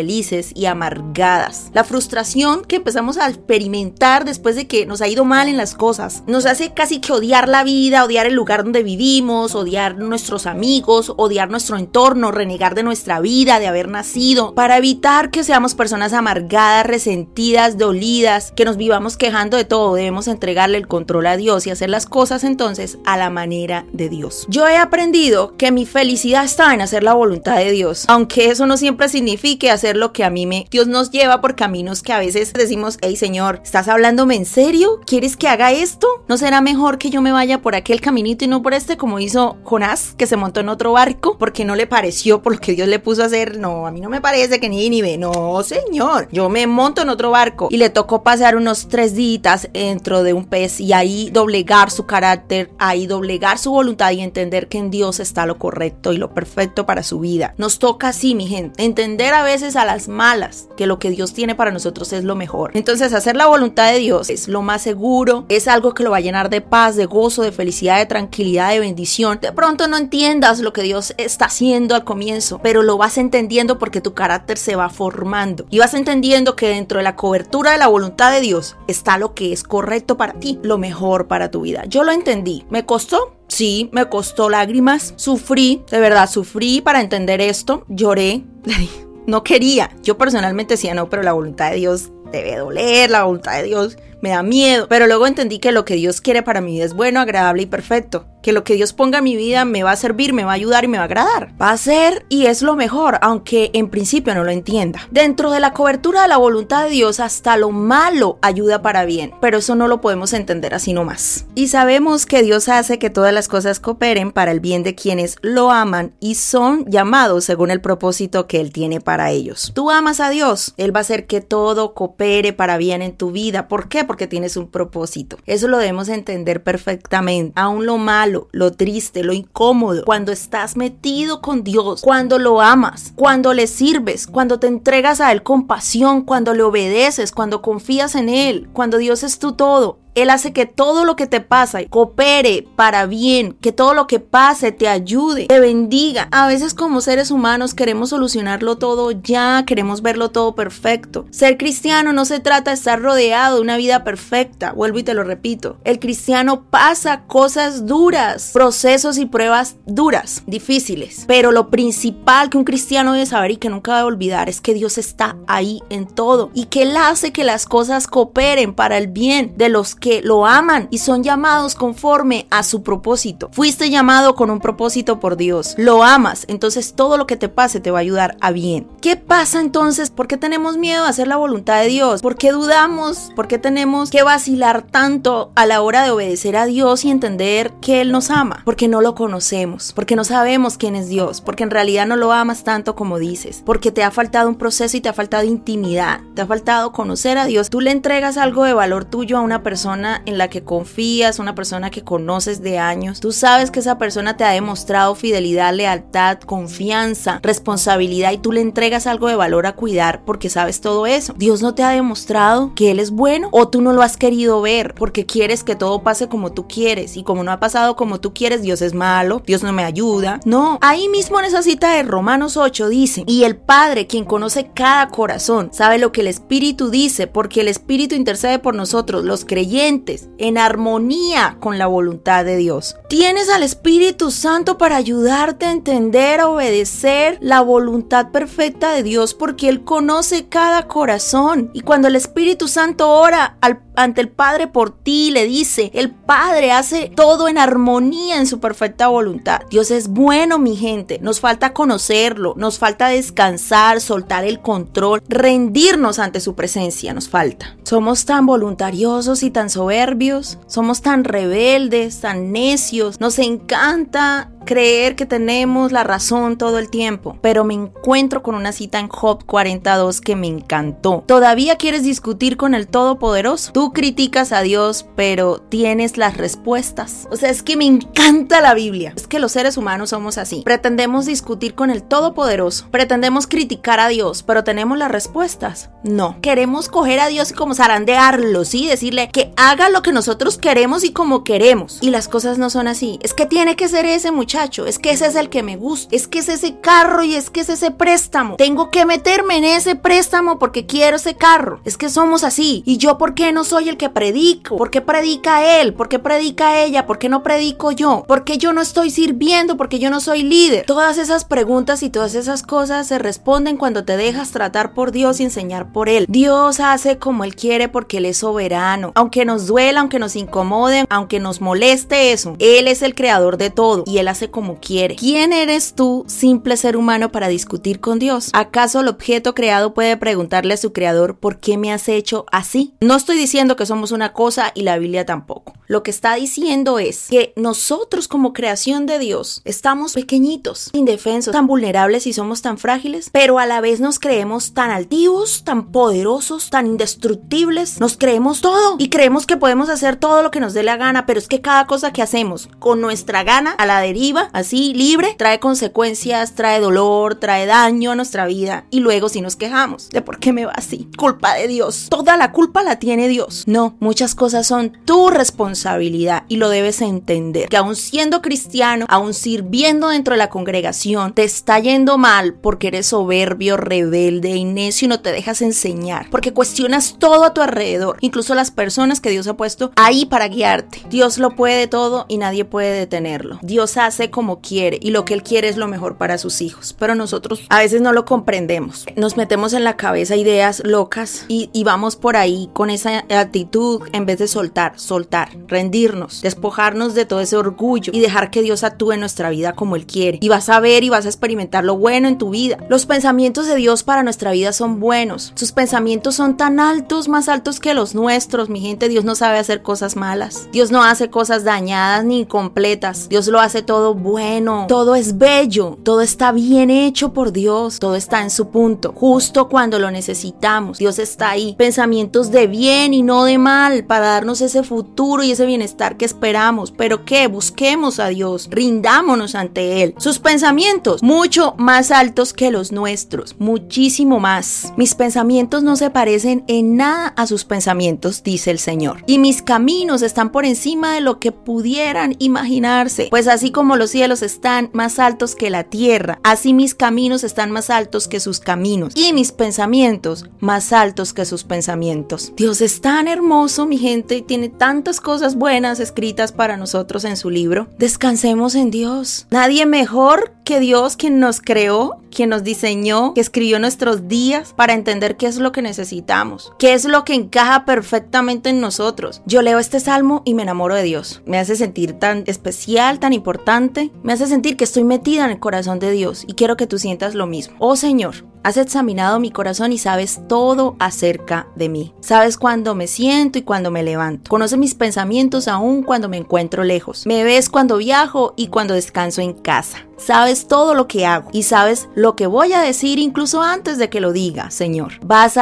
y 0.54 0.64
amargadas. 0.64 1.70
La 1.74 1.84
frustración 1.84 2.62
que 2.64 2.76
empezamos 2.76 3.18
a 3.18 3.28
experimentar 3.28 4.24
después 4.24 4.56
de 4.56 4.66
que 4.66 4.86
nos 4.86 5.02
ha 5.02 5.08
ido 5.08 5.26
mal 5.26 5.48
en 5.48 5.58
las 5.58 5.74
cosas 5.74 6.22
nos 6.26 6.46
hace 6.46 6.72
casi 6.72 7.00
que 7.00 7.12
odiar 7.12 7.46
la 7.46 7.62
vida, 7.62 8.04
odiar 8.04 8.24
el 8.26 8.34
lugar 8.34 8.64
donde 8.64 8.82
vivimos, 8.82 9.54
odiar 9.54 9.98
nuestros 9.98 10.46
amigos, 10.46 11.12
odiar 11.18 11.50
nuestro 11.50 11.76
entorno, 11.76 12.32
renegar 12.32 12.74
de 12.74 12.82
nuestra 12.82 13.20
vida, 13.20 13.60
de 13.60 13.66
haber 13.66 13.88
nacido, 13.88 14.54
para 14.54 14.78
evitar 14.78 15.30
que 15.30 15.44
seamos 15.44 15.74
personas 15.74 16.14
amargadas, 16.14 16.86
resentidas, 16.86 17.76
dolidas, 17.76 18.50
que 18.52 18.64
nos 18.64 18.78
vivamos 18.78 19.18
quejando 19.18 19.58
de 19.58 19.66
todo, 19.66 19.94
debemos 19.94 20.26
entregarle 20.26 20.78
el 20.78 20.88
control 20.88 21.26
a 21.26 21.36
Dios 21.36 21.66
y 21.66 21.70
hacer 21.70 21.90
las 21.90 22.06
cosas 22.06 22.44
entonces 22.44 22.98
a 23.04 23.18
la 23.18 23.28
manera 23.28 23.84
de 23.92 24.08
Dios. 24.08 24.46
Yo 24.48 24.66
he 24.66 24.78
aprendido 24.78 25.54
que 25.58 25.70
mi 25.70 25.84
felicidad 25.84 26.44
está 26.44 26.72
en 26.72 26.80
hacer 26.80 27.02
la 27.02 27.12
voluntad 27.12 27.56
de 27.58 27.70
Dios, 27.70 28.06
aunque 28.08 28.46
eso 28.50 28.66
no 28.66 28.78
siempre 28.78 29.10
signifique 29.10 29.70
hacer 29.70 29.81
lo 29.94 30.12
que 30.12 30.24
a 30.24 30.30
mí 30.30 30.46
me... 30.46 30.66
Dios 30.70 30.86
nos 30.86 31.10
lleva 31.10 31.40
por 31.40 31.56
caminos 31.56 32.02
que 32.02 32.12
a 32.12 32.18
veces 32.18 32.52
decimos, 32.52 32.98
hey 33.02 33.16
Señor, 33.16 33.60
¿estás 33.64 33.88
hablándome 33.88 34.36
en 34.36 34.46
serio? 34.46 35.00
¿Quieres 35.06 35.36
que 35.36 35.48
haga 35.48 35.72
esto? 35.72 36.06
¿No 36.28 36.38
será 36.38 36.60
mejor 36.60 36.98
que 36.98 37.10
yo 37.10 37.20
me 37.20 37.32
vaya 37.32 37.60
por 37.60 37.74
aquel 37.74 38.00
caminito 38.00 38.44
y 38.44 38.48
no 38.48 38.62
por 38.62 38.74
este 38.74 38.96
como 38.96 39.18
hizo 39.18 39.58
Jonás, 39.64 40.14
que 40.16 40.26
se 40.26 40.36
montó 40.36 40.60
en 40.60 40.68
otro 40.68 40.92
barco 40.92 41.36
porque 41.38 41.64
no 41.64 41.74
le 41.74 41.86
pareció 41.86 42.42
por 42.42 42.54
lo 42.54 42.60
que 42.60 42.72
Dios 42.72 42.88
le 42.88 42.98
puso 42.98 43.22
a 43.22 43.26
hacer? 43.26 43.58
No, 43.58 43.86
a 43.86 43.90
mí 43.90 44.00
no 44.00 44.08
me 44.08 44.20
parece 44.20 44.60
que 44.60 44.68
ni 44.68 44.88
ni 44.88 45.02
ve. 45.02 45.18
No, 45.18 45.62
Señor, 45.62 46.28
yo 46.30 46.48
me 46.48 46.66
monto 46.66 47.02
en 47.02 47.08
otro 47.08 47.30
barco 47.30 47.68
y 47.70 47.76
le 47.76 47.90
tocó 47.90 48.22
pasar 48.22 48.56
unos 48.56 48.88
tres 48.88 49.14
días 49.14 49.68
dentro 49.72 50.22
de 50.22 50.32
un 50.32 50.44
pez 50.44 50.80
y 50.80 50.92
ahí 50.92 51.30
doblegar 51.30 51.90
su 51.90 52.06
carácter, 52.06 52.70
ahí 52.78 53.06
doblegar 53.06 53.58
su 53.58 53.70
voluntad 53.70 54.10
y 54.12 54.20
entender 54.20 54.68
que 54.68 54.78
en 54.78 54.90
Dios 54.90 55.20
está 55.20 55.46
lo 55.46 55.58
correcto 55.58 56.12
y 56.12 56.18
lo 56.18 56.34
perfecto 56.34 56.86
para 56.86 57.02
su 57.02 57.20
vida. 57.20 57.54
Nos 57.56 57.78
toca 57.78 58.08
así, 58.08 58.34
mi 58.34 58.46
gente, 58.46 58.84
entender 58.84 59.34
a 59.34 59.42
veces 59.42 59.71
a 59.76 59.84
las 59.84 60.08
malas 60.08 60.68
que 60.76 60.86
lo 60.86 60.98
que 60.98 61.10
Dios 61.10 61.32
tiene 61.32 61.54
para 61.54 61.70
nosotros 61.70 62.12
es 62.12 62.24
lo 62.24 62.34
mejor. 62.34 62.70
Entonces, 62.74 63.12
hacer 63.12 63.36
la 63.36 63.46
voluntad 63.46 63.92
de 63.92 63.98
Dios 63.98 64.30
es 64.30 64.48
lo 64.48 64.62
más 64.62 64.82
seguro, 64.82 65.44
es 65.48 65.68
algo 65.68 65.94
que 65.94 66.02
lo 66.02 66.10
va 66.10 66.18
a 66.18 66.20
llenar 66.20 66.50
de 66.50 66.60
paz, 66.60 66.96
de 66.96 67.06
gozo, 67.06 67.42
de 67.42 67.52
felicidad, 67.52 67.98
de 67.98 68.06
tranquilidad, 68.06 68.70
de 68.70 68.80
bendición. 68.80 69.38
De 69.40 69.52
pronto 69.52 69.88
no 69.88 69.96
entiendas 69.96 70.60
lo 70.60 70.72
que 70.72 70.82
Dios 70.82 71.14
está 71.18 71.46
haciendo 71.46 71.94
al 71.94 72.04
comienzo, 72.04 72.60
pero 72.62 72.82
lo 72.82 72.98
vas 72.98 73.18
entendiendo 73.18 73.78
porque 73.78 74.00
tu 74.00 74.14
carácter 74.14 74.58
se 74.58 74.76
va 74.76 74.88
formando 74.88 75.66
y 75.70 75.78
vas 75.78 75.94
entendiendo 75.94 76.56
que 76.56 76.68
dentro 76.68 76.98
de 76.98 77.04
la 77.04 77.16
cobertura 77.16 77.72
de 77.72 77.78
la 77.78 77.88
voluntad 77.88 78.32
de 78.32 78.40
Dios 78.40 78.76
está 78.86 79.18
lo 79.18 79.34
que 79.34 79.52
es 79.52 79.62
correcto 79.62 80.16
para 80.16 80.34
ti, 80.34 80.58
lo 80.62 80.78
mejor 80.78 81.28
para 81.28 81.50
tu 81.50 81.62
vida. 81.62 81.84
Yo 81.86 82.04
lo 82.04 82.12
entendí. 82.12 82.64
¿Me 82.70 82.84
costó? 82.84 83.36
Sí, 83.48 83.90
me 83.92 84.08
costó 84.08 84.48
lágrimas, 84.48 85.12
sufrí, 85.16 85.82
de 85.90 86.00
verdad 86.00 86.28
sufrí 86.28 86.80
para 86.80 87.02
entender 87.02 87.40
esto, 87.42 87.84
lloré, 87.88 88.44
no 89.26 89.44
quería. 89.44 89.90
Yo 90.02 90.18
personalmente 90.18 90.74
decía, 90.74 90.94
no, 90.94 91.08
pero 91.08 91.22
la 91.22 91.32
voluntad 91.32 91.70
de 91.70 91.76
Dios 91.76 92.10
debe 92.32 92.56
doler, 92.56 93.10
la 93.10 93.24
voluntad 93.24 93.56
de 93.56 93.64
Dios 93.64 93.98
me 94.22 94.30
da 94.30 94.42
miedo, 94.42 94.86
pero 94.88 95.06
luego 95.06 95.26
entendí 95.26 95.58
que 95.58 95.72
lo 95.72 95.84
que 95.84 95.94
Dios 95.94 96.20
quiere 96.20 96.42
para 96.42 96.60
mi 96.60 96.74
vida 96.74 96.84
es 96.84 96.94
bueno, 96.94 97.20
agradable 97.20 97.64
y 97.64 97.66
perfecto, 97.66 98.24
que 98.40 98.52
lo 98.52 98.64
que 98.64 98.74
Dios 98.74 98.92
ponga 98.92 99.18
en 99.18 99.24
mi 99.24 99.36
vida 99.36 99.64
me 99.64 99.82
va 99.82 99.90
a 99.90 99.96
servir, 99.96 100.32
me 100.32 100.44
va 100.44 100.52
a 100.52 100.54
ayudar 100.54 100.84
y 100.84 100.88
me 100.88 100.98
va 100.98 101.04
a 101.04 101.06
agradar. 101.06 101.52
Va 101.60 101.70
a 101.70 101.76
ser 101.76 102.24
y 102.28 102.46
es 102.46 102.62
lo 102.62 102.76
mejor, 102.76 103.18
aunque 103.20 103.70
en 103.74 103.90
principio 103.90 104.34
no 104.34 104.44
lo 104.44 104.50
entienda. 104.50 105.08
Dentro 105.10 105.50
de 105.50 105.60
la 105.60 105.72
cobertura 105.72 106.22
de 106.22 106.28
la 106.28 106.36
voluntad 106.36 106.84
de 106.84 106.90
Dios, 106.90 107.20
hasta 107.20 107.56
lo 107.56 107.70
malo 107.70 108.38
ayuda 108.42 108.80
para 108.80 109.04
bien, 109.04 109.34
pero 109.40 109.58
eso 109.58 109.74
no 109.74 109.88
lo 109.88 110.00
podemos 110.00 110.32
entender 110.32 110.74
así 110.74 110.92
nomás. 110.92 111.46
Y 111.54 111.68
sabemos 111.68 112.24
que 112.24 112.42
Dios 112.42 112.68
hace 112.68 112.98
que 112.98 113.10
todas 113.10 113.34
las 113.34 113.48
cosas 113.48 113.80
cooperen 113.80 114.30
para 114.30 114.52
el 114.52 114.60
bien 114.60 114.84
de 114.84 114.94
quienes 114.94 115.36
lo 115.42 115.72
aman 115.72 116.14
y 116.20 116.36
son 116.36 116.84
llamados 116.88 117.44
según 117.44 117.72
el 117.72 117.80
propósito 117.80 118.46
que 118.46 118.60
Él 118.60 118.72
tiene 118.72 119.00
para 119.00 119.30
ellos. 119.32 119.72
Tú 119.74 119.90
amas 119.90 120.20
a 120.20 120.30
Dios, 120.30 120.74
Él 120.76 120.94
va 120.94 121.00
a 121.00 121.02
hacer 121.02 121.26
que 121.26 121.40
todo 121.40 121.94
coopere 121.94 122.52
para 122.52 122.76
bien 122.76 123.02
en 123.02 123.16
tu 123.16 123.32
vida. 123.32 123.66
¿Por 123.66 123.88
qué? 123.88 124.04
Porque 124.12 124.26
tienes 124.26 124.58
un 124.58 124.68
propósito. 124.68 125.38
Eso 125.46 125.68
lo 125.68 125.78
debemos 125.78 126.10
entender 126.10 126.62
perfectamente. 126.62 127.58
Aún 127.58 127.86
lo 127.86 127.96
malo, 127.96 128.48
lo 128.52 128.72
triste, 128.72 129.24
lo 129.24 129.32
incómodo, 129.32 130.04
cuando 130.04 130.32
estás 130.32 130.76
metido 130.76 131.40
con 131.40 131.64
Dios, 131.64 132.02
cuando 132.02 132.38
lo 132.38 132.60
amas, 132.60 133.14
cuando 133.16 133.54
le 133.54 133.66
sirves, 133.66 134.26
cuando 134.26 134.58
te 134.58 134.66
entregas 134.66 135.22
a 135.22 135.32
Él 135.32 135.42
con 135.42 135.66
pasión, 135.66 136.26
cuando 136.26 136.52
le 136.52 136.62
obedeces, 136.62 137.32
cuando 137.32 137.62
confías 137.62 138.14
en 138.14 138.28
Él, 138.28 138.68
cuando 138.74 138.98
Dios 138.98 139.22
es 139.22 139.38
tu 139.38 139.52
todo, 139.52 140.01
él 140.14 140.30
hace 140.30 140.52
que 140.52 140.66
todo 140.66 141.04
lo 141.04 141.16
que 141.16 141.26
te 141.26 141.40
pasa 141.40 141.80
coopere 141.88 142.66
para 142.76 143.06
bien, 143.06 143.56
que 143.60 143.72
todo 143.72 143.94
lo 143.94 144.06
que 144.06 144.20
pase 144.20 144.72
te 144.72 144.88
ayude, 144.88 145.46
te 145.46 145.60
bendiga. 145.60 146.28
A 146.30 146.46
veces 146.46 146.74
como 146.74 147.00
seres 147.00 147.30
humanos 147.30 147.74
queremos 147.74 148.10
solucionarlo 148.10 148.76
todo 148.76 149.10
ya, 149.10 149.64
queremos 149.66 150.02
verlo 150.02 150.30
todo 150.30 150.54
perfecto. 150.54 151.26
Ser 151.30 151.56
cristiano 151.56 152.12
no 152.12 152.24
se 152.24 152.40
trata 152.40 152.70
de 152.70 152.76
estar 152.76 153.00
rodeado 153.00 153.56
de 153.56 153.62
una 153.62 153.76
vida 153.76 154.04
perfecta, 154.04 154.72
vuelvo 154.72 154.98
y 154.98 155.02
te 155.02 155.14
lo 155.14 155.24
repito. 155.24 155.78
El 155.84 155.98
cristiano 155.98 156.64
pasa 156.64 157.22
cosas 157.22 157.86
duras, 157.86 158.50
procesos 158.52 159.18
y 159.18 159.26
pruebas 159.26 159.76
duras, 159.86 160.42
difíciles. 160.46 161.24
Pero 161.26 161.52
lo 161.52 161.70
principal 161.70 162.50
que 162.50 162.58
un 162.58 162.64
cristiano 162.64 163.12
debe 163.12 163.26
saber 163.26 163.52
y 163.52 163.56
que 163.56 163.70
nunca 163.70 163.96
debe 163.96 164.08
olvidar 164.08 164.48
es 164.48 164.60
que 164.60 164.74
Dios 164.74 164.98
está 164.98 165.36
ahí 165.46 165.80
en 165.88 166.06
todo 166.06 166.50
y 166.54 166.66
que 166.66 166.82
Él 166.82 166.96
hace 166.96 167.32
que 167.32 167.44
las 167.44 167.66
cosas 167.66 168.06
cooperen 168.06 168.74
para 168.74 168.98
el 168.98 169.06
bien 169.06 169.54
de 169.56 169.68
los 169.68 169.94
que 170.02 170.20
lo 170.20 170.46
aman 170.46 170.88
y 170.90 170.98
son 170.98 171.22
llamados 171.22 171.76
conforme 171.76 172.48
a 172.50 172.64
su 172.64 172.82
propósito. 172.82 173.50
Fuiste 173.52 173.88
llamado 173.88 174.34
con 174.34 174.50
un 174.50 174.58
propósito 174.58 175.20
por 175.20 175.36
Dios. 175.36 175.76
Lo 175.78 176.02
amas, 176.02 176.44
entonces 176.48 176.94
todo 176.94 177.16
lo 177.16 177.28
que 177.28 177.36
te 177.36 177.48
pase 177.48 177.78
te 177.78 177.92
va 177.92 177.98
a 177.98 178.00
ayudar 178.00 178.36
a 178.40 178.50
bien. 178.50 178.88
¿Qué 179.00 179.16
pasa 179.16 179.60
entonces? 179.60 180.10
¿Por 180.10 180.26
qué 180.26 180.36
tenemos 180.36 180.76
miedo 180.76 181.04
a 181.04 181.08
hacer 181.08 181.28
la 181.28 181.36
voluntad 181.36 181.80
de 181.80 181.86
Dios? 181.86 182.20
¿Por 182.20 182.34
qué 182.34 182.50
dudamos? 182.50 183.30
¿Por 183.36 183.46
qué 183.46 183.58
tenemos 183.58 184.10
que 184.10 184.24
vacilar 184.24 184.82
tanto 184.82 185.52
a 185.54 185.66
la 185.66 185.80
hora 185.80 186.02
de 186.02 186.10
obedecer 186.10 186.56
a 186.56 186.66
Dios 186.66 187.04
y 187.04 187.10
entender 187.10 187.72
que 187.80 188.00
Él 188.00 188.10
nos 188.10 188.30
ama? 188.30 188.62
Porque 188.64 188.88
no 188.88 189.02
lo 189.02 189.14
conocemos, 189.14 189.92
porque 189.92 190.16
no 190.16 190.24
sabemos 190.24 190.78
quién 190.78 190.96
es 190.96 191.08
Dios, 191.08 191.40
porque 191.40 191.62
en 191.62 191.70
realidad 191.70 192.08
no 192.08 192.16
lo 192.16 192.32
amas 192.32 192.64
tanto 192.64 192.96
como 192.96 193.20
dices, 193.20 193.62
porque 193.64 193.92
te 193.92 194.02
ha 194.02 194.10
faltado 194.10 194.48
un 194.48 194.56
proceso 194.56 194.96
y 194.96 195.00
te 195.00 195.08
ha 195.08 195.12
faltado 195.12 195.44
intimidad, 195.44 196.22
te 196.34 196.42
ha 196.42 196.46
faltado 196.46 196.90
conocer 196.90 197.38
a 197.38 197.46
Dios. 197.46 197.70
Tú 197.70 197.80
le 197.80 197.92
entregas 197.92 198.36
algo 198.36 198.64
de 198.64 198.74
valor 198.74 199.04
tuyo 199.04 199.38
a 199.38 199.42
una 199.42 199.62
persona 199.62 199.91
en 199.94 200.38
la 200.38 200.48
que 200.48 200.62
confías, 200.62 201.38
una 201.38 201.54
persona 201.54 201.90
que 201.90 202.02
conoces 202.02 202.62
de 202.62 202.78
años, 202.78 203.20
tú 203.20 203.32
sabes 203.32 203.70
que 203.70 203.80
esa 203.80 203.98
persona 203.98 204.36
te 204.36 204.44
ha 204.44 204.50
demostrado 204.50 205.14
fidelidad, 205.14 205.74
lealtad, 205.74 206.38
confianza, 206.40 207.40
responsabilidad 207.42 208.32
y 208.32 208.38
tú 208.38 208.52
le 208.52 208.60
entregas 208.60 209.06
algo 209.06 209.28
de 209.28 209.36
valor 209.36 209.66
a 209.66 209.74
cuidar 209.74 210.24
porque 210.24 210.48
sabes 210.48 210.80
todo 210.80 211.06
eso. 211.06 211.34
Dios 211.36 211.62
no 211.62 211.74
te 211.74 211.82
ha 211.82 211.90
demostrado 211.90 212.72
que 212.74 212.90
Él 212.90 213.00
es 213.00 213.10
bueno 213.10 213.48
o 213.52 213.68
tú 213.68 213.82
no 213.82 213.92
lo 213.92 214.02
has 214.02 214.16
querido 214.16 214.62
ver 214.62 214.94
porque 214.94 215.26
quieres 215.26 215.64
que 215.64 215.76
todo 215.76 216.02
pase 216.02 216.28
como 216.28 216.52
tú 216.52 216.66
quieres 216.66 217.16
y 217.16 217.22
como 217.22 217.44
no 217.44 217.52
ha 217.52 217.60
pasado 217.60 217.96
como 217.96 218.20
tú 218.20 218.32
quieres, 218.32 218.62
Dios 218.62 218.80
es 218.82 218.94
malo, 218.94 219.42
Dios 219.44 219.62
no 219.62 219.72
me 219.72 219.84
ayuda. 219.84 220.40
No, 220.44 220.78
ahí 220.80 221.08
mismo 221.08 221.38
en 221.38 221.46
esa 221.46 221.62
cita 221.62 221.94
de 221.94 222.02
Romanos 222.02 222.56
8 222.56 222.88
dice, 222.88 223.24
y 223.26 223.44
el 223.44 223.56
Padre, 223.56 224.06
quien 224.06 224.24
conoce 224.24 224.70
cada 224.74 225.08
corazón, 225.08 225.70
sabe 225.72 225.98
lo 225.98 226.12
que 226.12 226.22
el 226.22 226.28
Espíritu 226.28 226.90
dice 226.90 227.26
porque 227.26 227.60
el 227.60 227.68
Espíritu 227.68 228.14
intercede 228.14 228.58
por 228.58 228.74
nosotros, 228.74 229.24
los 229.24 229.44
creyentes 229.44 229.81
en 229.86 230.58
armonía 230.58 231.56
con 231.60 231.78
la 231.78 231.86
voluntad 231.86 232.44
de 232.44 232.56
Dios. 232.56 232.96
Tienes 233.08 233.48
al 233.48 233.62
Espíritu 233.62 234.30
Santo 234.30 234.78
para 234.78 234.96
ayudarte 234.96 235.66
a 235.66 235.72
entender, 235.72 236.40
a 236.40 236.48
obedecer 236.48 237.38
la 237.40 237.60
voluntad 237.62 238.30
perfecta 238.30 238.92
de 238.92 239.02
Dios, 239.02 239.34
porque 239.34 239.68
Él 239.68 239.82
conoce 239.82 240.48
cada 240.48 240.86
corazón. 240.86 241.70
Y 241.74 241.80
cuando 241.80 242.08
el 242.08 242.16
Espíritu 242.16 242.68
Santo 242.68 243.10
ora 243.10 243.58
ante 243.94 244.20
el 244.20 244.28
Padre 244.28 244.66
por 244.66 244.90
ti, 244.90 245.30
le 245.30 245.46
dice, 245.46 245.90
el 245.94 246.10
Padre 246.10 246.72
hace 246.72 247.10
todo 247.14 247.48
en 247.48 247.58
armonía 247.58 248.38
en 248.38 248.46
su 248.46 248.60
perfecta 248.60 249.08
voluntad. 249.08 249.62
Dios 249.70 249.90
es 249.90 250.08
bueno, 250.08 250.58
mi 250.58 250.76
gente. 250.76 251.18
Nos 251.20 251.40
falta 251.40 251.72
conocerlo, 251.72 252.54
nos 252.56 252.78
falta 252.78 253.08
descansar, 253.08 254.00
soltar 254.00 254.44
el 254.44 254.60
control, 254.60 255.22
rendirnos 255.28 256.18
ante 256.18 256.40
su 256.40 256.54
presencia, 256.54 257.14
nos 257.14 257.28
falta. 257.28 257.76
Somos 257.82 258.24
tan 258.24 258.46
voluntariosos 258.46 259.42
y 259.42 259.50
tan 259.50 259.70
soberbios, 259.70 260.58
somos 260.66 261.02
tan 261.02 261.24
rebeldes, 261.24 262.20
tan 262.20 262.52
necios, 262.52 263.20
nos 263.20 263.38
encanta 263.38 264.50
creer 264.64 265.16
que 265.16 265.26
tenemos 265.26 265.92
la 265.92 266.04
razón 266.04 266.56
todo 266.58 266.78
el 266.78 266.90
tiempo, 266.90 267.36
pero 267.40 267.64
me 267.64 267.74
encuentro 267.74 268.42
con 268.42 268.54
una 268.54 268.72
cita 268.72 268.98
en 268.98 269.08
Job 269.08 269.44
42 269.44 270.20
que 270.20 270.36
me 270.36 270.46
encantó. 270.46 271.24
¿Todavía 271.26 271.76
quieres 271.76 272.04
discutir 272.04 272.56
con 272.56 272.74
el 272.74 272.86
Todopoderoso? 272.86 273.72
Tú 273.72 273.92
criticas 273.92 274.52
a 274.52 274.62
Dios, 274.62 275.06
pero 275.16 275.58
tienes 275.58 276.16
las 276.16 276.36
respuestas. 276.36 277.26
O 277.30 277.36
sea, 277.36 277.50
es 277.50 277.62
que 277.62 277.76
me 277.76 277.86
encanta 277.86 278.60
la 278.60 278.74
Biblia. 278.74 279.12
Es 279.16 279.26
que 279.26 279.38
los 279.38 279.52
seres 279.52 279.76
humanos 279.76 280.10
somos 280.10 280.38
así. 280.38 280.62
Pretendemos 280.64 281.26
discutir 281.26 281.74
con 281.74 281.90
el 281.90 282.02
Todopoderoso. 282.02 282.86
Pretendemos 282.90 283.46
criticar 283.46 284.00
a 284.00 284.08
Dios, 284.08 284.42
pero 284.42 284.64
tenemos 284.64 284.98
las 284.98 285.10
respuestas. 285.10 285.90
No. 286.04 286.36
Queremos 286.40 286.88
coger 286.88 287.20
a 287.20 287.28
Dios 287.28 287.50
y 287.50 287.54
como 287.54 287.74
zarandearlo, 287.74 288.64
¿sí? 288.64 288.86
Decirle 288.86 289.30
que 289.32 289.52
haga 289.56 289.88
lo 289.88 290.02
que 290.02 290.12
nosotros 290.12 290.58
queremos 290.58 291.04
y 291.04 291.12
como 291.12 291.44
queremos. 291.44 291.98
Y 292.00 292.10
las 292.10 292.28
cosas 292.28 292.58
no 292.58 292.70
son 292.70 292.88
así. 292.88 293.18
Es 293.22 293.34
que 293.34 293.46
tiene 293.46 293.76
que 293.76 293.88
ser 293.88 294.06
ese 294.06 294.30
muchacho. 294.30 294.51
Es 294.86 294.98
que 294.98 295.10
ese 295.10 295.26
es 295.26 295.34
el 295.34 295.48
que 295.48 295.62
me 295.62 295.76
gusta. 295.76 296.14
Es 296.14 296.28
que 296.28 296.40
es 296.40 296.48
ese 296.48 296.78
carro 296.78 297.24
y 297.24 297.34
es 297.34 297.48
que 297.48 297.60
es 297.60 297.70
ese 297.70 297.90
préstamo. 297.90 298.56
Tengo 298.56 298.90
que 298.90 299.06
meterme 299.06 299.56
en 299.56 299.64
ese 299.64 299.96
préstamo 299.96 300.58
porque 300.58 300.84
quiero 300.84 301.16
ese 301.16 301.36
carro. 301.36 301.80
Es 301.84 301.96
que 301.96 302.10
somos 302.10 302.44
así. 302.44 302.82
¿Y 302.84 302.98
yo 302.98 303.16
por 303.16 303.34
qué 303.34 303.52
no 303.52 303.64
soy 303.64 303.88
el 303.88 303.96
que 303.96 304.10
predico? 304.10 304.76
¿Por 304.76 304.90
qué 304.90 305.00
predica 305.00 305.80
él? 305.80 305.94
¿Por 305.94 306.10
qué 306.10 306.18
predica 306.18 306.82
ella? 306.82 307.06
¿Por 307.06 307.18
qué 307.18 307.30
no 307.30 307.42
predico 307.42 307.92
yo? 307.92 308.24
¿Por 308.28 308.44
qué 308.44 308.58
yo 308.58 308.74
no 308.74 308.82
estoy 308.82 309.10
sirviendo? 309.10 309.78
¿Por 309.78 309.88
qué 309.88 309.98
yo 309.98 310.10
no 310.10 310.20
soy 310.20 310.42
líder? 310.42 310.84
Todas 310.86 311.16
esas 311.16 311.46
preguntas 311.46 312.02
y 312.02 312.10
todas 312.10 312.34
esas 312.34 312.62
cosas 312.62 313.06
se 313.06 313.18
responden 313.18 313.78
cuando 313.78 314.04
te 314.04 314.18
dejas 314.18 314.50
tratar 314.50 314.92
por 314.92 315.12
Dios 315.12 315.40
y 315.40 315.44
enseñar 315.44 315.92
por 315.92 316.10
Él. 316.10 316.26
Dios 316.28 316.78
hace 316.78 317.18
como 317.18 317.44
Él 317.44 317.56
quiere 317.56 317.88
porque 317.88 318.18
Él 318.18 318.26
es 318.26 318.38
soberano. 318.38 319.12
Aunque 319.14 319.46
nos 319.46 319.66
duela, 319.66 320.00
aunque 320.00 320.18
nos 320.18 320.36
incomode, 320.36 321.06
aunque 321.08 321.40
nos 321.40 321.62
moleste 321.62 322.32
eso, 322.32 322.56
Él 322.58 322.86
es 322.86 323.00
el 323.00 323.14
creador 323.14 323.56
de 323.56 323.70
todo 323.70 324.04
y 324.06 324.18
Él 324.18 324.28
hace 324.28 324.41
como 324.50 324.78
quiere. 324.80 325.16
¿Quién 325.16 325.52
eres 325.52 325.94
tú, 325.94 326.24
simple 326.26 326.76
ser 326.76 326.96
humano, 326.96 327.30
para 327.32 327.48
discutir 327.48 328.00
con 328.00 328.18
Dios? 328.18 328.50
¿Acaso 328.52 329.00
el 329.00 329.08
objeto 329.08 329.54
creado 329.54 329.94
puede 329.94 330.16
preguntarle 330.16 330.74
a 330.74 330.78
su 330.78 330.92
creador 330.92 331.36
por 331.36 331.58
qué 331.58 331.76
me 331.76 331.92
has 331.92 332.08
hecho 332.08 332.46
así? 332.50 332.94
No 333.00 333.16
estoy 333.16 333.36
diciendo 333.36 333.76
que 333.76 333.86
somos 333.86 334.12
una 334.12 334.32
cosa 334.32 334.72
y 334.74 334.82
la 334.82 334.98
Biblia 334.98 335.26
tampoco. 335.26 335.74
Lo 335.86 336.02
que 336.02 336.10
está 336.10 336.34
diciendo 336.34 336.98
es 336.98 337.26
que 337.28 337.52
nosotros 337.56 338.26
como 338.26 338.52
creación 338.52 339.04
de 339.04 339.18
Dios 339.18 339.60
estamos 339.64 340.14
pequeñitos, 340.14 340.90
indefensos, 340.94 341.52
tan 341.52 341.66
vulnerables 341.66 342.26
y 342.26 342.32
somos 342.32 342.62
tan 342.62 342.78
frágiles, 342.78 343.28
pero 343.30 343.58
a 343.58 343.66
la 343.66 343.80
vez 343.80 344.00
nos 344.00 344.18
creemos 344.18 344.72
tan 344.72 344.90
altivos, 344.90 345.64
tan 345.64 345.92
poderosos, 345.92 346.70
tan 346.70 346.86
indestructibles, 346.86 348.00
nos 348.00 348.16
creemos 348.16 348.62
todo 348.62 348.96
y 348.98 349.10
creemos 349.10 349.46
que 349.46 349.56
podemos 349.56 349.90
hacer 349.90 350.16
todo 350.16 350.42
lo 350.42 350.50
que 350.50 350.60
nos 350.60 350.72
dé 350.72 350.82
la 350.82 350.96
gana, 350.96 351.26
pero 351.26 351.38
es 351.38 351.48
que 351.48 351.60
cada 351.60 351.86
cosa 351.86 352.12
que 352.12 352.22
hacemos 352.22 352.70
con 352.78 353.00
nuestra 353.00 353.44
gana 353.44 353.72
a 353.72 353.84
la 353.84 354.00
deriva, 354.00 354.31
así 354.52 354.94
libre, 354.94 355.34
trae 355.38 355.60
consecuencias, 355.60 356.54
trae 356.54 356.80
dolor, 356.80 357.36
trae 357.36 357.66
daño 357.66 358.12
a 358.12 358.14
nuestra 358.14 358.46
vida 358.46 358.84
y 358.90 359.00
luego 359.00 359.28
si 359.28 359.40
nos 359.40 359.56
quejamos 359.56 360.10
de 360.10 360.22
por 360.22 360.38
qué 360.38 360.52
me 360.52 360.66
va 360.66 360.72
así, 360.72 361.08
culpa 361.16 361.54
de 361.54 361.68
Dios, 361.68 362.06
toda 362.08 362.36
la 362.36 362.52
culpa 362.52 362.82
la 362.82 362.98
tiene 362.98 363.28
Dios. 363.28 363.64
No, 363.66 363.96
muchas 364.00 364.34
cosas 364.34 364.66
son 364.66 364.98
tu 365.04 365.30
responsabilidad 365.30 366.44
y 366.48 366.56
lo 366.56 366.68
debes 366.68 367.00
entender. 367.00 367.68
Que 367.68 367.76
aún 367.76 367.96
siendo 367.96 368.42
cristiano, 368.42 369.06
aún 369.08 369.34
sirviendo 369.34 370.08
dentro 370.08 370.34
de 370.34 370.38
la 370.38 370.50
congregación, 370.50 371.34
te 371.34 371.44
está 371.44 371.78
yendo 371.78 372.18
mal 372.18 372.54
porque 372.54 372.88
eres 372.88 373.08
soberbio, 373.08 373.76
rebelde 373.76 374.50
y 374.50 374.64
necio 374.64 375.06
y 375.06 375.08
no 375.08 375.20
te 375.20 375.32
dejas 375.32 375.62
enseñar. 375.62 376.28
Porque 376.30 376.52
cuestionas 376.52 377.16
todo 377.18 377.44
a 377.44 377.54
tu 377.54 377.60
alrededor, 377.60 378.16
incluso 378.20 378.54
las 378.54 378.70
personas 378.70 379.20
que 379.20 379.30
Dios 379.30 379.46
ha 379.46 379.56
puesto 379.56 379.92
ahí 379.96 380.26
para 380.26 380.48
guiarte. 380.48 381.02
Dios 381.10 381.38
lo 381.38 381.56
puede 381.56 381.86
todo 381.86 382.26
y 382.28 382.38
nadie 382.38 382.64
puede 382.64 382.98
detenerlo. 382.98 383.58
Dios 383.62 383.96
hace 383.96 384.21
como 384.30 384.60
quiere 384.60 384.98
y 385.00 385.10
lo 385.10 385.24
que 385.24 385.34
Él 385.34 385.42
quiere 385.42 385.68
es 385.68 385.76
lo 385.76 385.88
mejor 385.88 386.16
para 386.16 386.38
sus 386.38 386.60
hijos. 386.60 386.94
Pero 386.98 387.14
nosotros 387.14 387.60
a 387.68 387.78
veces 387.78 388.00
no 388.00 388.12
lo 388.12 388.24
comprendemos. 388.24 389.06
Nos 389.16 389.36
metemos 389.36 389.72
en 389.72 389.84
la 389.84 389.96
cabeza 389.96 390.36
ideas 390.36 390.82
locas 390.84 391.44
y, 391.48 391.70
y 391.72 391.84
vamos 391.84 392.16
por 392.16 392.36
ahí 392.36 392.70
con 392.72 392.90
esa 392.90 393.24
actitud 393.30 394.02
en 394.12 394.26
vez 394.26 394.38
de 394.38 394.48
soltar, 394.48 394.98
soltar, 394.98 395.50
rendirnos, 395.66 396.42
despojarnos 396.42 397.14
de 397.14 397.26
todo 397.26 397.40
ese 397.40 397.56
orgullo 397.56 398.12
y 398.14 398.20
dejar 398.20 398.50
que 398.50 398.62
Dios 398.62 398.84
actúe 398.84 399.12
en 399.12 399.20
nuestra 399.20 399.50
vida 399.50 399.74
como 399.74 399.96
Él 399.96 400.06
quiere. 400.06 400.38
Y 400.40 400.48
vas 400.48 400.68
a 400.68 400.80
ver 400.80 401.04
y 401.04 401.08
vas 401.08 401.26
a 401.26 401.28
experimentar 401.28 401.84
lo 401.84 401.96
bueno 401.96 402.28
en 402.28 402.38
tu 402.38 402.50
vida. 402.50 402.78
Los 402.88 403.06
pensamientos 403.06 403.66
de 403.66 403.76
Dios 403.76 404.02
para 404.02 404.22
nuestra 404.22 404.52
vida 404.52 404.72
son 404.72 405.00
buenos. 405.00 405.52
Sus 405.54 405.72
pensamientos 405.72 406.34
son 406.34 406.56
tan 406.56 406.80
altos, 406.80 407.28
más 407.28 407.48
altos 407.48 407.80
que 407.80 407.94
los 407.94 408.14
nuestros. 408.14 408.68
Mi 408.68 408.80
gente, 408.80 409.08
Dios 409.08 409.24
no 409.24 409.34
sabe 409.34 409.58
hacer 409.58 409.82
cosas 409.82 410.16
malas. 410.16 410.68
Dios 410.72 410.90
no 410.90 411.02
hace 411.02 411.30
cosas 411.30 411.64
dañadas 411.64 412.24
ni 412.24 412.40
incompletas. 412.40 413.28
Dios 413.28 413.48
lo 413.48 413.60
hace 413.60 413.82
todo 413.82 414.11
bueno. 414.14 414.86
Todo 414.88 415.14
es 415.14 415.38
bello. 415.38 415.98
Todo 416.02 416.20
está 416.20 416.52
bien 416.52 416.90
hecho 416.90 417.32
por 417.32 417.52
Dios. 417.52 417.98
Todo 417.98 418.16
está 418.16 418.42
en 418.42 418.50
su 418.50 418.68
punto. 418.68 419.12
Justo 419.14 419.68
cuando 419.68 419.98
lo 419.98 420.10
necesitamos. 420.10 420.98
Dios 420.98 421.18
está 421.18 421.50
ahí. 421.50 421.74
Pensamientos 421.76 422.50
de 422.50 422.66
bien 422.66 423.14
y 423.14 423.22
no 423.22 423.44
de 423.44 423.58
mal 423.58 424.04
para 424.04 424.26
darnos 424.26 424.60
ese 424.60 424.82
futuro 424.82 425.42
y 425.42 425.52
ese 425.52 425.66
bienestar 425.66 426.16
que 426.16 426.24
esperamos. 426.24 426.92
Pero 426.92 427.24
que 427.24 427.46
busquemos 427.46 428.18
a 428.18 428.28
Dios, 428.28 428.68
rindámonos 428.70 429.54
ante 429.54 430.02
Él. 430.02 430.14
Sus 430.18 430.38
pensamientos, 430.38 431.22
mucho 431.22 431.74
más 431.78 432.10
altos 432.10 432.52
que 432.52 432.70
los 432.70 432.92
nuestros, 432.92 433.56
muchísimo 433.58 434.40
más. 434.40 434.92
Mis 434.96 435.14
pensamientos 435.14 435.82
no 435.82 435.96
se 435.96 436.10
parecen 436.10 436.64
en 436.66 436.96
nada 436.96 437.28
a 437.36 437.46
sus 437.46 437.64
pensamientos, 437.64 438.42
dice 438.42 438.70
el 438.70 438.78
Señor. 438.78 439.22
Y 439.26 439.38
mis 439.38 439.62
caminos 439.62 440.22
están 440.22 440.50
por 440.50 440.64
encima 440.64 441.14
de 441.14 441.20
lo 441.20 441.38
que 441.38 441.52
pudieran 441.52 442.36
imaginarse. 442.38 443.28
Pues 443.30 443.48
así 443.48 443.70
como 443.70 443.96
los 444.02 444.10
cielos 444.10 444.42
están 444.42 444.90
más 444.92 445.20
altos 445.20 445.54
que 445.54 445.70
la 445.70 445.84
tierra, 445.84 446.40
así 446.42 446.74
mis 446.74 446.96
caminos 446.96 447.44
están 447.44 447.70
más 447.70 447.88
altos 447.88 448.26
que 448.26 448.40
sus 448.40 448.58
caminos. 448.58 449.12
Y 449.14 449.32
mis 449.32 449.52
pensamientos 449.52 450.46
más 450.58 450.92
altos 450.92 451.32
que 451.32 451.44
sus 451.44 451.62
pensamientos. 451.62 452.52
Dios 452.56 452.80
es 452.80 453.00
tan 453.00 453.28
hermoso, 453.28 453.86
mi 453.86 453.98
gente, 453.98 454.38
y 454.38 454.42
tiene 454.42 454.70
tantas 454.70 455.20
cosas 455.20 455.54
buenas 455.54 456.00
escritas 456.00 456.50
para 456.50 456.76
nosotros 456.76 457.24
en 457.24 457.36
su 457.36 457.48
libro. 457.48 457.86
Descansemos 457.96 458.74
en 458.74 458.90
Dios. 458.90 459.46
Nadie 459.50 459.86
mejor 459.86 460.52
que 460.64 460.80
Dios 460.80 461.16
quien 461.16 461.40
nos 461.40 461.60
creó, 461.60 462.18
quien 462.30 462.50
nos 462.50 462.64
diseñó, 462.64 463.34
que 463.34 463.40
escribió 463.40 463.78
nuestros 463.78 464.28
días 464.28 464.72
para 464.76 464.94
entender 464.94 465.36
qué 465.36 465.46
es 465.46 465.58
lo 465.58 465.72
que 465.72 465.82
necesitamos, 465.82 466.72
qué 466.78 466.94
es 466.94 467.04
lo 467.04 467.24
que 467.24 467.34
encaja 467.34 467.84
perfectamente 467.84 468.70
en 468.70 468.80
nosotros. 468.80 469.42
Yo 469.46 469.62
leo 469.62 469.78
este 469.78 470.00
salmo 470.00 470.42
y 470.44 470.54
me 470.54 470.62
enamoro 470.62 470.94
de 470.94 471.02
Dios. 471.02 471.42
Me 471.46 471.58
hace 471.58 471.76
sentir 471.76 472.14
tan 472.14 472.44
especial, 472.46 473.18
tan 473.18 473.32
importante. 473.32 474.10
Me 474.22 474.32
hace 474.32 474.46
sentir 474.46 474.76
que 474.76 474.84
estoy 474.84 475.04
metida 475.04 475.44
en 475.44 475.50
el 475.50 475.60
corazón 475.60 475.98
de 475.98 476.10
Dios 476.10 476.44
y 476.46 476.54
quiero 476.54 476.76
que 476.76 476.86
tú 476.86 476.98
sientas 476.98 477.34
lo 477.34 477.46
mismo. 477.46 477.76
Oh 477.78 477.96
Señor, 477.96 478.51
Has 478.64 478.76
examinado 478.76 479.40
mi 479.40 479.50
corazón 479.50 479.92
y 479.92 479.98
sabes 479.98 480.42
todo 480.48 480.94
acerca 481.00 481.66
de 481.74 481.88
mí. 481.88 482.14
Sabes 482.20 482.56
cuándo 482.56 482.94
me 482.94 483.08
siento 483.08 483.58
y 483.58 483.62
cuándo 483.62 483.90
me 483.90 484.04
levanto. 484.04 484.48
Conoces 484.48 484.78
mis 484.78 484.94
pensamientos 484.94 485.66
aún 485.66 486.04
cuando 486.04 486.28
me 486.28 486.36
encuentro 486.36 486.84
lejos. 486.84 487.26
Me 487.26 487.42
ves 487.42 487.68
cuando 487.68 487.96
viajo 487.96 488.54
y 488.56 488.68
cuando 488.68 488.94
descanso 488.94 489.40
en 489.40 489.54
casa. 489.54 490.06
Sabes 490.16 490.68
todo 490.68 490.94
lo 490.94 491.08
que 491.08 491.26
hago 491.26 491.48
y 491.52 491.64
sabes 491.64 492.08
lo 492.14 492.36
que 492.36 492.46
voy 492.46 492.72
a 492.74 492.80
decir 492.80 493.18
incluso 493.18 493.60
antes 493.60 493.98
de 493.98 494.08
que 494.08 494.20
lo 494.20 494.32
diga, 494.32 494.70
Señor. 494.70 495.14
Vas, 495.24 495.56